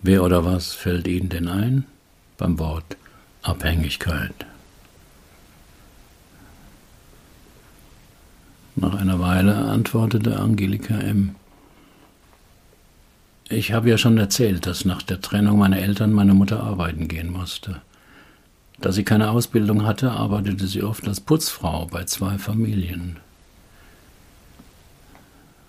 Wer 0.00 0.22
oder 0.22 0.44
was 0.44 0.74
fällt 0.74 1.08
Ihnen 1.08 1.28
denn 1.28 1.48
ein 1.48 1.86
beim 2.36 2.60
Wort 2.60 2.96
Abhängigkeit? 3.42 4.46
Nach 8.76 8.94
einer 8.94 9.18
Weile 9.18 9.56
antwortete 9.56 10.38
Angelika 10.38 10.94
M. 10.94 11.34
Ich 13.48 13.72
habe 13.72 13.90
ja 13.90 13.98
schon 13.98 14.18
erzählt, 14.18 14.66
dass 14.66 14.84
nach 14.84 15.02
der 15.02 15.20
Trennung 15.20 15.58
meiner 15.58 15.80
Eltern 15.80 16.12
meine 16.12 16.34
Mutter 16.34 16.62
arbeiten 16.62 17.08
gehen 17.08 17.32
musste. 17.32 17.82
Da 18.80 18.92
sie 18.92 19.04
keine 19.04 19.30
Ausbildung 19.30 19.84
hatte, 19.84 20.12
arbeitete 20.12 20.66
sie 20.66 20.82
oft 20.82 21.06
als 21.08 21.20
Putzfrau 21.20 21.86
bei 21.86 22.04
zwei 22.04 22.38
Familien. 22.38 23.18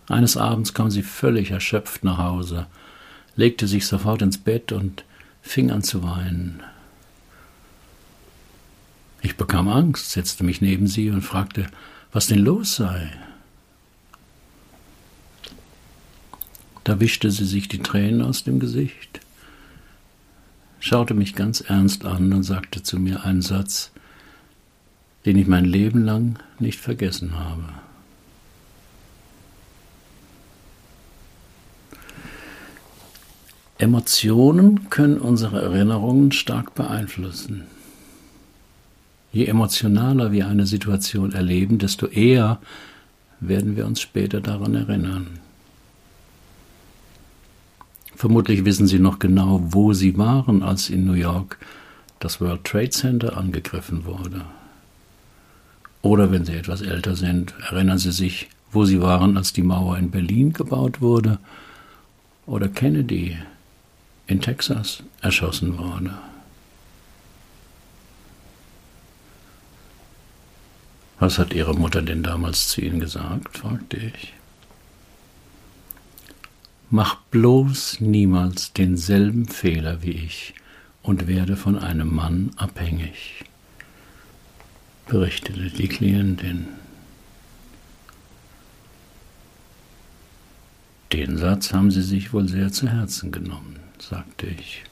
Eines 0.08 0.38
Abends 0.38 0.74
kam 0.74 0.92
sie 0.92 1.04
völlig 1.04 1.52
erschöpft 1.52 2.04
nach 2.04 2.18
Hause, 2.18 2.68
legte 3.36 3.68
sich 3.68 3.88
sofort 3.88 4.22
ins 4.22 4.38
Bett 4.38 4.72
und 4.72 5.04
fing 5.42 5.72
an 5.72 5.84
zu 5.84 6.04
weinen. 6.04 6.62
Ich 9.22 9.38
bekam 9.38 9.68
Angst, 9.68 10.12
setzte 10.12 10.44
mich 10.44 10.62
neben 10.62 10.88
sie 10.88 11.10
und 11.10 11.22
fragte, 11.22 11.68
was 12.12 12.28
denn 12.28 12.40
los 12.40 12.76
sei. 12.76 13.12
Da 16.84 17.00
wischte 17.00 17.30
sie 17.30 17.46
sich 17.46 17.68
die 17.68 17.80
Tränen 17.80 18.22
aus 18.22 18.44
dem 18.44 18.60
Gesicht, 18.60 19.20
schaute 20.80 21.14
mich 21.14 21.36
ganz 21.36 21.62
ernst 21.62 22.06
an 22.06 22.34
und 22.34 22.44
sagte 22.44 22.84
zu 22.84 23.00
mir 23.00 23.26
einen 23.26 23.42
Satz, 23.42 23.92
den 25.26 25.38
ich 25.38 25.48
mein 25.48 25.66
Leben 25.66 26.04
lang 26.04 26.40
nicht 26.60 26.80
vergessen 26.80 27.38
habe. 27.38 27.64
Emotionen 33.78 34.90
können 34.90 35.20
unsere 35.20 35.62
Erinnerungen 35.62 36.34
stark 36.34 36.76
beeinflussen. 36.76 37.64
Je 39.32 39.46
emotionaler 39.46 40.32
wir 40.32 40.48
eine 40.48 40.66
Situation 40.66 41.32
erleben, 41.32 41.78
desto 41.78 42.08
eher 42.08 42.60
werden 43.40 43.78
wir 43.78 43.86
uns 43.86 44.02
später 44.02 44.42
daran 44.42 44.76
erinnern. 44.76 45.40
Vermutlich 48.20 48.66
wissen 48.66 48.86
Sie 48.86 49.00
noch 49.00 49.18
genau, 49.20 49.62
wo 49.64 49.94
Sie 49.94 50.18
waren, 50.18 50.62
als 50.62 50.90
in 50.90 51.06
New 51.06 51.14
York 51.14 51.58
das 52.20 52.42
World 52.42 52.66
Trade 52.66 52.90
Center 52.90 53.38
angegriffen 53.38 54.04
wurde. 54.04 54.44
Oder 56.02 56.30
wenn 56.30 56.44
Sie 56.44 56.52
etwas 56.52 56.82
älter 56.82 57.16
sind, 57.16 57.54
erinnern 57.70 57.98
Sie 57.98 58.12
sich, 58.12 58.50
wo 58.74 58.84
Sie 58.84 59.00
waren, 59.00 59.38
als 59.38 59.54
die 59.54 59.62
Mauer 59.62 59.98
in 59.98 60.12
Berlin 60.12 60.52
gebaut 60.52 61.00
wurde 61.00 61.40
oder 62.46 62.68
Kennedy 62.68 63.38
in 64.28 64.42
Texas 64.42 65.02
erschossen 65.22 65.78
wurde. 65.78 66.12
Was 71.20 71.40
hat 71.40 71.54
Ihre 71.54 71.74
Mutter 71.74 72.02
denn 72.02 72.22
damals 72.22 72.68
zu 72.68 72.82
Ihnen 72.82 73.00
gesagt? 73.00 73.60
fragte 73.60 73.96
ich. 73.96 74.34
Mach 76.92 77.16
bloß 77.30 78.00
niemals 78.00 78.74
denselben 78.74 79.48
Fehler 79.48 80.02
wie 80.02 80.12
ich 80.12 80.56
und 81.04 81.28
werde 81.28 81.56
von 81.56 81.78
einem 81.78 82.14
Mann 82.14 82.50
abhängig, 82.58 83.46
berichtete 85.08 85.70
die 85.70 85.88
Klientin. 85.88 86.68
Den 91.14 91.38
Satz 91.38 91.74
haben 91.74 91.92
Sie 91.92 92.02
sich 92.02 92.34
wohl 92.34 92.48
sehr 92.48 92.72
zu 92.72 92.88
Herzen 92.88 93.32
genommen, 93.32 93.80
sagte 94.00 94.48
ich. 94.48 94.84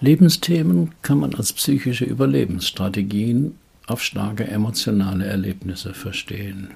Lebensthemen 0.00 0.92
kann 1.02 1.18
man 1.18 1.34
als 1.34 1.52
psychische 1.52 2.04
Überlebensstrategien 2.06 3.58
auf 3.86 4.02
starke 4.02 4.46
emotionale 4.46 5.26
Erlebnisse 5.26 5.94
verstehen. 5.94 6.68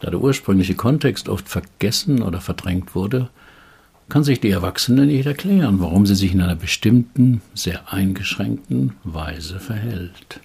Da 0.00 0.10
der 0.10 0.20
ursprüngliche 0.20 0.74
Kontext 0.74 1.28
oft 1.28 1.48
vergessen 1.48 2.22
oder 2.22 2.40
verdrängt 2.40 2.94
wurde, 2.94 3.28
kann 4.08 4.24
sich 4.24 4.40
die 4.40 4.50
Erwachsene 4.50 5.06
nicht 5.06 5.26
erklären, 5.26 5.80
warum 5.80 6.06
sie 6.06 6.14
sich 6.14 6.32
in 6.32 6.40
einer 6.40 6.56
bestimmten, 6.56 7.42
sehr 7.54 7.92
eingeschränkten 7.92 8.94
Weise 9.04 9.60
verhält. 9.60 10.40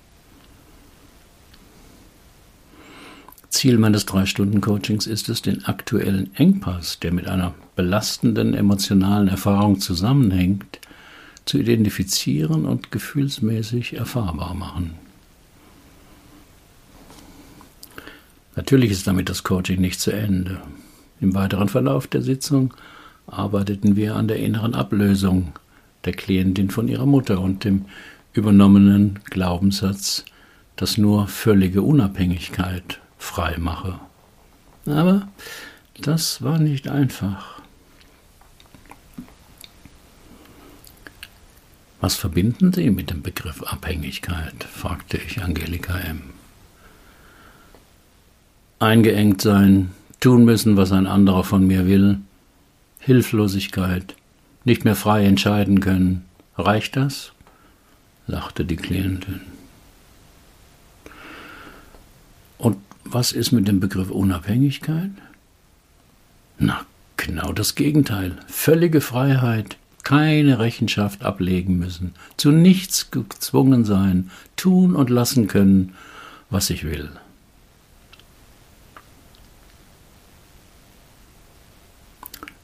Ziel 3.50 3.78
meines 3.78 4.06
Drei-Stunden-Coachings 4.06 5.08
ist 5.08 5.30
es, 5.30 5.41
den 5.41 5.63
aktuellen 5.65 6.36
Engpass, 6.36 7.00
der 7.00 7.13
mit 7.13 7.28
einer 7.28 7.54
belastenden 7.76 8.54
emotionalen 8.54 9.30
Erfahrung 9.30 9.80
zusammenhängt, 9.80 10.80
zu 11.46 11.60
identifizieren 11.60 12.66
und 12.66 12.92
gefühlsmäßig 12.92 13.96
erfahrbar 13.96 14.54
machen. 14.54 14.96
Natürlich 18.56 18.92
ist 18.92 19.06
damit 19.08 19.30
das 19.30 19.44
Coaching 19.44 19.82
nicht 19.82 20.00
zu 20.00 20.12
Ende. 20.12 20.62
Im 21.22 21.36
weiteren 21.36 21.70
Verlauf 21.70 22.08
der 22.08 22.22
Sitzung 22.22 22.74
arbeiteten 23.28 23.96
wir 23.96 24.16
an 24.16 24.28
der 24.28 24.38
inneren 24.38 24.76
Ablösung 24.76 25.54
der 26.06 26.14
Klientin 26.14 26.70
von 26.70 26.88
ihrer 26.88 27.06
Mutter 27.06 27.42
und 27.42 27.64
dem 27.64 27.86
übernommenen 28.34 29.20
Glaubenssatz, 29.26 30.26
dass 30.76 30.98
nur 30.98 31.28
völlige 31.28 31.82
Unabhängigkeit 31.82 33.00
frei 33.18 33.56
mache. 33.58 34.00
Aber 34.86 35.28
das 36.02 36.42
war 36.42 36.60
nicht 36.60 36.88
einfach. 36.88 37.55
Was 42.02 42.16
verbinden 42.16 42.74
Sie 42.74 42.90
mit 42.90 43.10
dem 43.10 43.22
Begriff 43.22 43.64
Abhängigkeit? 43.64 44.64
fragte 44.64 45.18
ich 45.18 45.42
Angelika 45.42 45.98
M. 45.98 46.22
Eingeengt 48.80 49.42
sein, 49.42 49.92
tun 50.20 50.46
müssen, 50.46 50.78
was 50.78 50.92
ein 50.92 51.08
anderer 51.08 51.44
von 51.44 51.66
mir 51.66 51.88
will, 51.88 52.20
Hilflosigkeit, 53.00 54.16
nicht 54.66 54.84
mehr 54.84 54.96
frei 54.96 55.26
entscheiden 55.26 55.80
können. 55.80 56.26
Reicht 56.58 56.96
das? 56.96 57.32
lachte 58.28 58.66
die 58.66 58.76
Klientin. 58.76 59.42
Und 62.58 62.78
was 63.04 63.32
ist 63.32 63.52
mit 63.52 63.68
dem 63.68 63.80
Begriff 63.80 64.10
Unabhängigkeit? 64.10 65.12
Na, 66.58 66.86
genau 67.18 67.54
das 67.54 67.76
Gegenteil. 67.76 68.38
Völlige 68.48 69.02
Freiheit, 69.02 69.78
keine 70.06 70.60
Rechenschaft 70.60 71.24
ablegen 71.26 71.78
müssen, 71.78 72.13
zu 72.38 72.52
nichts 72.52 73.12
gezwungen 73.12 73.84
sein, 73.84 74.32
tun 74.56 74.96
und 74.96 75.10
lassen 75.10 75.48
können, 75.48 75.96
was 76.50 76.70
ich 76.70 76.86
will. 76.86 77.10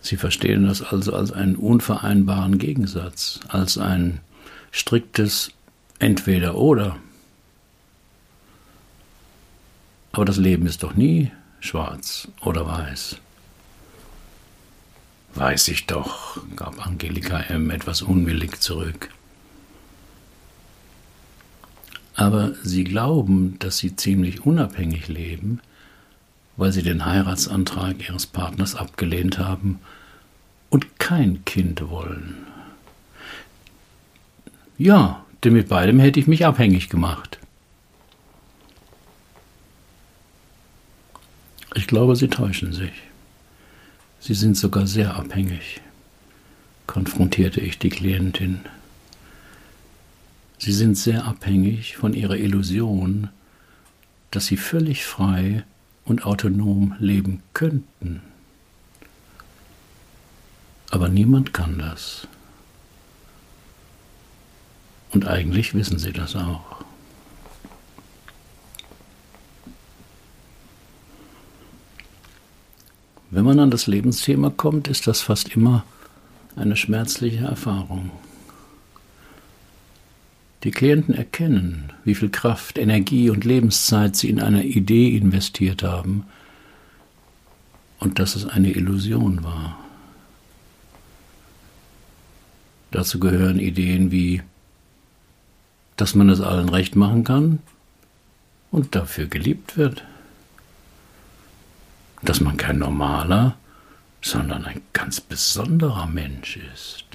Sie 0.01 0.17
verstehen 0.17 0.67
das 0.67 0.83
also 0.83 1.13
als 1.13 1.31
einen 1.31 1.55
unvereinbaren 1.55 2.59
Gegensatz, 2.59 3.39
als 3.47 3.77
ein 3.77 4.19
striktes 4.71 5.51
Entweder 5.99 6.55
oder. 6.55 6.97
Aber 10.11 10.25
das 10.25 10.37
Leben 10.37 10.67
ist 10.67 10.83
doch 10.83 10.95
nie 10.95 11.31
schwarz 11.59 12.27
oder 12.41 12.67
weiß. 12.67 13.17
Weiß 15.35 15.69
ich 15.69 15.87
doch, 15.87 16.37
gab 16.55 16.85
Angelika 16.85 17.39
M. 17.39 17.69
etwas 17.69 18.01
unwillig 18.01 18.59
zurück. 18.59 19.09
Aber 22.15 22.53
Sie 22.63 22.83
glauben, 22.83 23.57
dass 23.59 23.77
Sie 23.77 23.95
ziemlich 23.95 24.45
unabhängig 24.45 25.07
leben, 25.07 25.61
weil 26.57 26.71
Sie 26.71 26.83
den 26.83 27.05
Heiratsantrag 27.05 28.07
Ihres 28.07 28.27
Partners 28.27 28.75
abgelehnt 28.75 29.39
haben 29.39 29.79
und 30.69 30.99
kein 30.99 31.43
Kind 31.45 31.89
wollen. 31.89 32.45
Ja, 34.77 35.25
denn 35.43 35.53
mit 35.53 35.69
beidem 35.69 35.99
hätte 35.99 36.19
ich 36.19 36.27
mich 36.27 36.45
abhängig 36.45 36.89
gemacht. 36.89 37.39
Ich 41.73 41.87
glaube, 41.87 42.15
Sie 42.15 42.27
täuschen 42.27 42.73
sich. 42.73 42.91
Sie 44.21 44.35
sind 44.35 44.55
sogar 44.55 44.85
sehr 44.85 45.15
abhängig, 45.15 45.81
konfrontierte 46.85 47.59
ich 47.59 47.79
die 47.79 47.89
Klientin. 47.89 48.59
Sie 50.59 50.71
sind 50.71 50.95
sehr 50.95 51.25
abhängig 51.25 51.97
von 51.97 52.13
ihrer 52.13 52.37
Illusion, 52.37 53.29
dass 54.29 54.45
sie 54.45 54.57
völlig 54.57 55.05
frei 55.05 55.63
und 56.05 56.23
autonom 56.23 56.95
leben 56.99 57.41
könnten. 57.53 58.21
Aber 60.91 61.09
niemand 61.09 61.51
kann 61.51 61.79
das. 61.79 62.27
Und 65.09 65.25
eigentlich 65.25 65.73
wissen 65.73 65.97
sie 65.97 66.13
das 66.13 66.35
auch. 66.35 66.85
Wenn 73.31 73.45
man 73.45 73.59
an 73.59 73.71
das 73.71 73.87
Lebensthema 73.87 74.49
kommt, 74.49 74.89
ist 74.89 75.07
das 75.07 75.21
fast 75.21 75.55
immer 75.55 75.85
eine 76.57 76.75
schmerzliche 76.75 77.45
Erfahrung. 77.45 78.11
Die 80.65 80.71
Klienten 80.71 81.15
erkennen, 81.15 81.93
wie 82.03 82.13
viel 82.13 82.29
Kraft, 82.29 82.77
Energie 82.77 83.29
und 83.29 83.45
Lebenszeit 83.45 84.17
sie 84.17 84.29
in 84.29 84.41
eine 84.41 84.65
Idee 84.65 85.15
investiert 85.15 85.81
haben 85.81 86.25
und 87.99 88.19
dass 88.19 88.35
es 88.35 88.45
eine 88.45 88.71
Illusion 88.71 89.43
war. 89.45 89.79
Dazu 92.91 93.17
gehören 93.17 93.59
Ideen 93.59 94.11
wie, 94.11 94.41
dass 95.95 96.15
man 96.15 96.29
es 96.29 96.41
allen 96.41 96.67
recht 96.67 96.97
machen 96.97 97.23
kann 97.23 97.59
und 98.71 98.93
dafür 98.93 99.27
geliebt 99.27 99.77
wird 99.77 100.03
dass 102.21 102.41
man 102.41 102.57
kein 102.57 102.77
normaler, 102.77 103.55
sondern 104.21 104.65
ein 104.65 104.81
ganz 104.93 105.19
besonderer 105.19 106.05
Mensch 106.05 106.57
ist. 106.73 107.05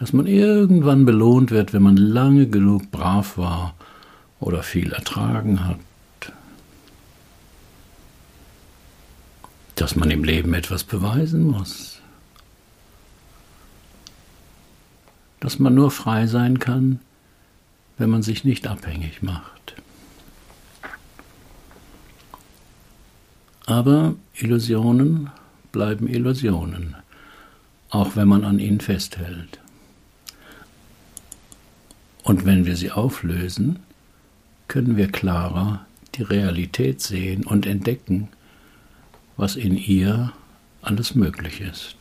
Dass 0.00 0.12
man 0.12 0.26
irgendwann 0.26 1.04
belohnt 1.04 1.50
wird, 1.50 1.72
wenn 1.72 1.82
man 1.82 1.96
lange 1.96 2.48
genug 2.48 2.90
brav 2.90 3.38
war 3.38 3.74
oder 4.40 4.62
viel 4.62 4.92
ertragen 4.92 5.64
hat. 5.64 5.78
Dass 9.76 9.94
man 9.94 10.10
im 10.10 10.24
Leben 10.24 10.52
etwas 10.54 10.82
beweisen 10.84 11.44
muss. 11.44 12.00
Dass 15.38 15.58
man 15.58 15.74
nur 15.74 15.90
frei 15.90 16.26
sein 16.26 16.58
kann, 16.58 17.00
wenn 17.98 18.10
man 18.10 18.22
sich 18.22 18.44
nicht 18.44 18.66
abhängig 18.66 19.22
macht. 19.22 19.53
Aber 23.66 24.14
Illusionen 24.34 25.30
bleiben 25.72 26.06
Illusionen, 26.06 26.96
auch 27.90 28.14
wenn 28.16 28.28
man 28.28 28.44
an 28.44 28.58
ihnen 28.58 28.80
festhält. 28.80 29.60
Und 32.22 32.44
wenn 32.44 32.66
wir 32.66 32.76
sie 32.76 32.90
auflösen, 32.90 33.80
können 34.68 34.96
wir 34.96 35.10
klarer 35.10 35.86
die 36.14 36.22
Realität 36.22 37.00
sehen 37.00 37.44
und 37.44 37.66
entdecken, 37.66 38.28
was 39.36 39.56
in 39.56 39.76
ihr 39.76 40.32
alles 40.82 41.14
möglich 41.14 41.60
ist. 41.60 41.96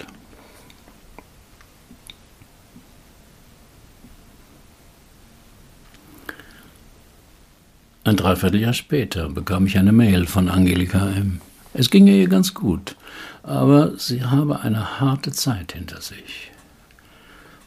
Ein 8.06 8.18
Dreivierteljahr 8.18 8.74
später 8.74 9.30
bekam 9.30 9.66
ich 9.66 9.78
eine 9.78 9.94
Mail 9.94 10.26
von 10.26 10.50
Angelika 10.50 11.10
M. 11.12 11.40
Es 11.74 11.90
ginge 11.90 12.16
ihr 12.16 12.28
ganz 12.28 12.54
gut, 12.54 12.96
aber 13.42 13.98
sie 13.98 14.24
habe 14.24 14.60
eine 14.62 15.00
harte 15.00 15.32
Zeit 15.32 15.74
hinter 15.74 16.02
sich. 16.02 16.52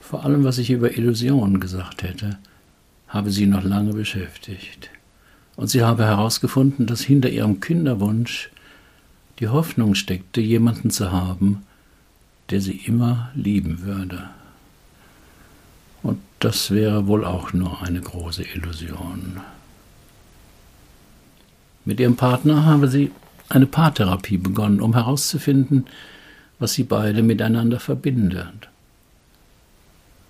Vor 0.01 0.25
allem, 0.25 0.45
was 0.45 0.59
ich 0.59 0.71
über 0.71 0.97
Illusionen 0.97 1.59
gesagt 1.59 2.05
hätte, 2.05 2.39
habe 3.09 3.33
sie 3.33 3.47
noch 3.47 3.65
lange 3.65 3.93
beschäftigt. 3.93 4.91
Und 5.57 5.69
sie 5.69 5.83
habe 5.83 6.05
herausgefunden, 6.05 6.87
dass 6.87 7.01
hinter 7.01 7.31
ihrem 7.31 7.61
Kinderwunsch 7.61 8.51
die 9.41 9.49
Hoffnung 9.49 9.95
steckte, 9.95 10.41
jemanden 10.41 10.91
zu 10.91 11.11
haben, 11.11 11.63
der 12.51 12.61
sie 12.61 12.77
immer 12.77 13.31
lieben 13.35 13.83
würde. 13.83 14.31
Und 16.03 16.21
das 16.39 16.71
wäre 16.71 17.09
wohl 17.09 17.25
auch 17.25 17.53
nur 17.53 17.83
eine 17.83 18.01
große 18.01 18.45
Illusion. 18.55 19.41
Mit 21.85 21.99
ihrem 21.99 22.17
Partner 22.17 22.65
habe 22.65 22.89
sie 22.89 23.11
eine 23.49 23.67
Paartherapie 23.67 24.39
begonnen, 24.39 24.81
um 24.81 24.95
herauszufinden, 24.95 25.87
was 26.59 26.75
sie 26.75 26.85
beide 26.85 27.23
miteinander 27.23 27.81
verbindet. 27.81 28.69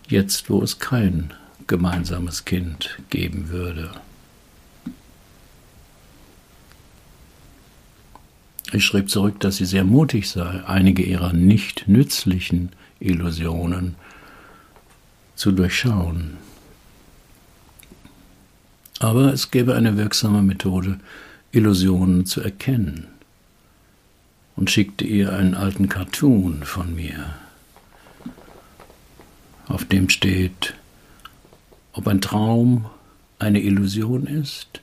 Jetzt, 0.09 0.51
wo 0.51 0.63
es 0.63 0.79
kein 0.79 1.33
gemeinsames 1.67 2.45
Kind 2.45 2.99
geben 3.11 3.49
würde. 3.49 3.91
Ich 8.73 8.85
schrieb 8.85 9.11
zurück, 9.11 9.41
dass 9.41 9.57
sie 9.57 9.65
sehr 9.65 9.85
mutig 9.85 10.29
sei, 10.29 10.63
einige 10.67 11.03
ihrer 11.03 11.33
nicht 11.33 11.87
nützlichen 11.87 12.71
Illusionen 12.99 13.95
zu 15.37 15.53
durchschauen. 15.53 16.37
Aber 18.99 19.33
es 19.33 19.51
gäbe 19.51 19.75
eine 19.75 19.97
wirksame 19.97 20.43
Methode, 20.43 20.99
Illusionen 21.53 22.27
zu 22.27 22.41
erkennen 22.41 23.07
und 24.57 24.71
schickte 24.71 25.05
ihr 25.05 25.33
einen 25.33 25.55
alten 25.55 25.89
Cartoon 25.89 26.63
von 26.65 26.95
mir, 26.95 27.35
auf 29.69 29.85
dem 29.85 30.09
steht, 30.09 30.75
ob 31.93 32.09
ein 32.09 32.21
Traum 32.21 32.87
eine 33.39 33.61
Illusion 33.61 34.27
ist, 34.27 34.81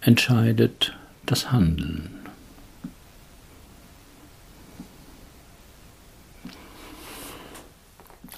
entscheidet 0.00 0.94
das 1.26 1.52
Handeln. 1.52 2.10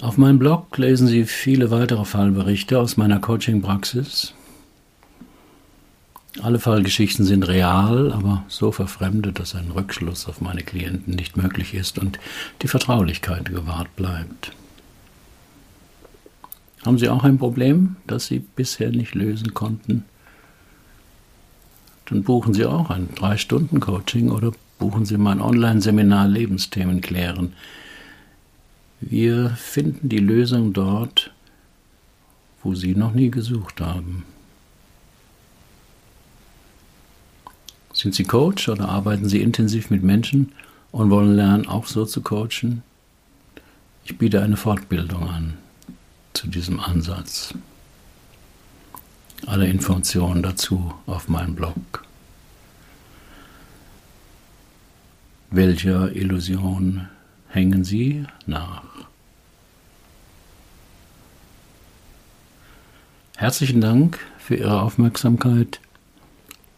Auf 0.01 0.19
meinem 0.19 0.39
Blog 0.39 0.77
lesen 0.77 1.09
Sie 1.09 1.25
viele 1.25 1.71
weitere 1.71 2.05
Fallberichte 2.05 2.79
aus 2.79 2.97
meiner 2.97 3.19
Coaching-Praxis 3.19 4.35
alle 6.43 6.59
Fallgeschichten 6.59 7.25
sind 7.25 7.49
real, 7.49 8.13
aber 8.13 8.45
so 8.49 8.73
verfremdet, 8.73 9.39
dass 9.39 9.55
ein 9.55 9.71
Rückschluss 9.71 10.27
auf 10.27 10.41
meine 10.41 10.63
Klienten 10.63 11.15
nicht 11.15 11.37
möglich 11.37 11.75
ist 11.75 11.99
und 11.99 12.19
die 12.63 12.69
Vertraulichkeit 12.69 13.47
gewahrt 13.47 13.95
bleibt. 13.97 14.53
Haben 16.85 16.99
Sie 16.99 17.09
auch 17.09 17.25
ein 17.25 17.39
Problem, 17.39 17.97
das 18.07 18.27
Sie 18.27 18.39
bisher 18.39 18.91
nicht 18.91 19.15
lösen 19.15 19.55
konnten? 19.55 20.05
Dann 22.05 22.23
buchen 22.23 22.55
Sie 22.55 22.65
auch 22.65 22.91
ein 22.91 23.09
3-Stunden-Coaching 23.17 24.31
oder 24.31 24.53
buchen 24.79 25.05
Sie 25.05 25.19
mein 25.19 25.41
Online-Seminar 25.41 26.29
Lebensthemen 26.29 27.01
klären. 27.01 27.55
Wir 29.01 29.51
finden 29.51 30.09
die 30.09 30.19
Lösung 30.19 30.73
dort, 30.73 31.33
wo 32.63 32.75
Sie 32.75 32.95
noch 32.95 33.13
nie 33.13 33.31
gesucht 33.31 33.81
haben. 33.81 34.25
Sind 37.97 38.15
Sie 38.15 38.25
Coach 38.25 38.69
oder 38.69 38.91
arbeiten 38.91 39.27
Sie 39.27 39.41
intensiv 39.41 39.89
mit 39.89 40.03
Menschen 40.03 40.53
und 40.93 41.09
wollen 41.09 41.35
lernen, 41.35 41.67
auch 41.67 41.87
so 41.87 42.05
zu 42.05 42.21
coachen? 42.21 42.83
Ich 44.05 44.19
biete 44.19 44.43
eine 44.43 44.59
Fortbildung 44.59 45.27
an 45.31 45.55
zu 46.35 46.47
diesem 46.47 46.79
Ansatz. 46.79 47.55
Alle 49.47 49.67
Informationen 49.67 50.43
dazu 50.43 50.93
auf 51.07 51.29
meinem 51.29 51.55
Blog. 51.55 52.05
Welcher 55.51 56.15
Illusion 56.15 57.09
hängen 57.49 57.83
Sie 57.83 58.27
nach? 58.45 58.83
Herzlichen 63.39 63.81
Dank 63.81 64.19
für 64.37 64.57
Ihre 64.57 64.83
Aufmerksamkeit. 64.83 65.81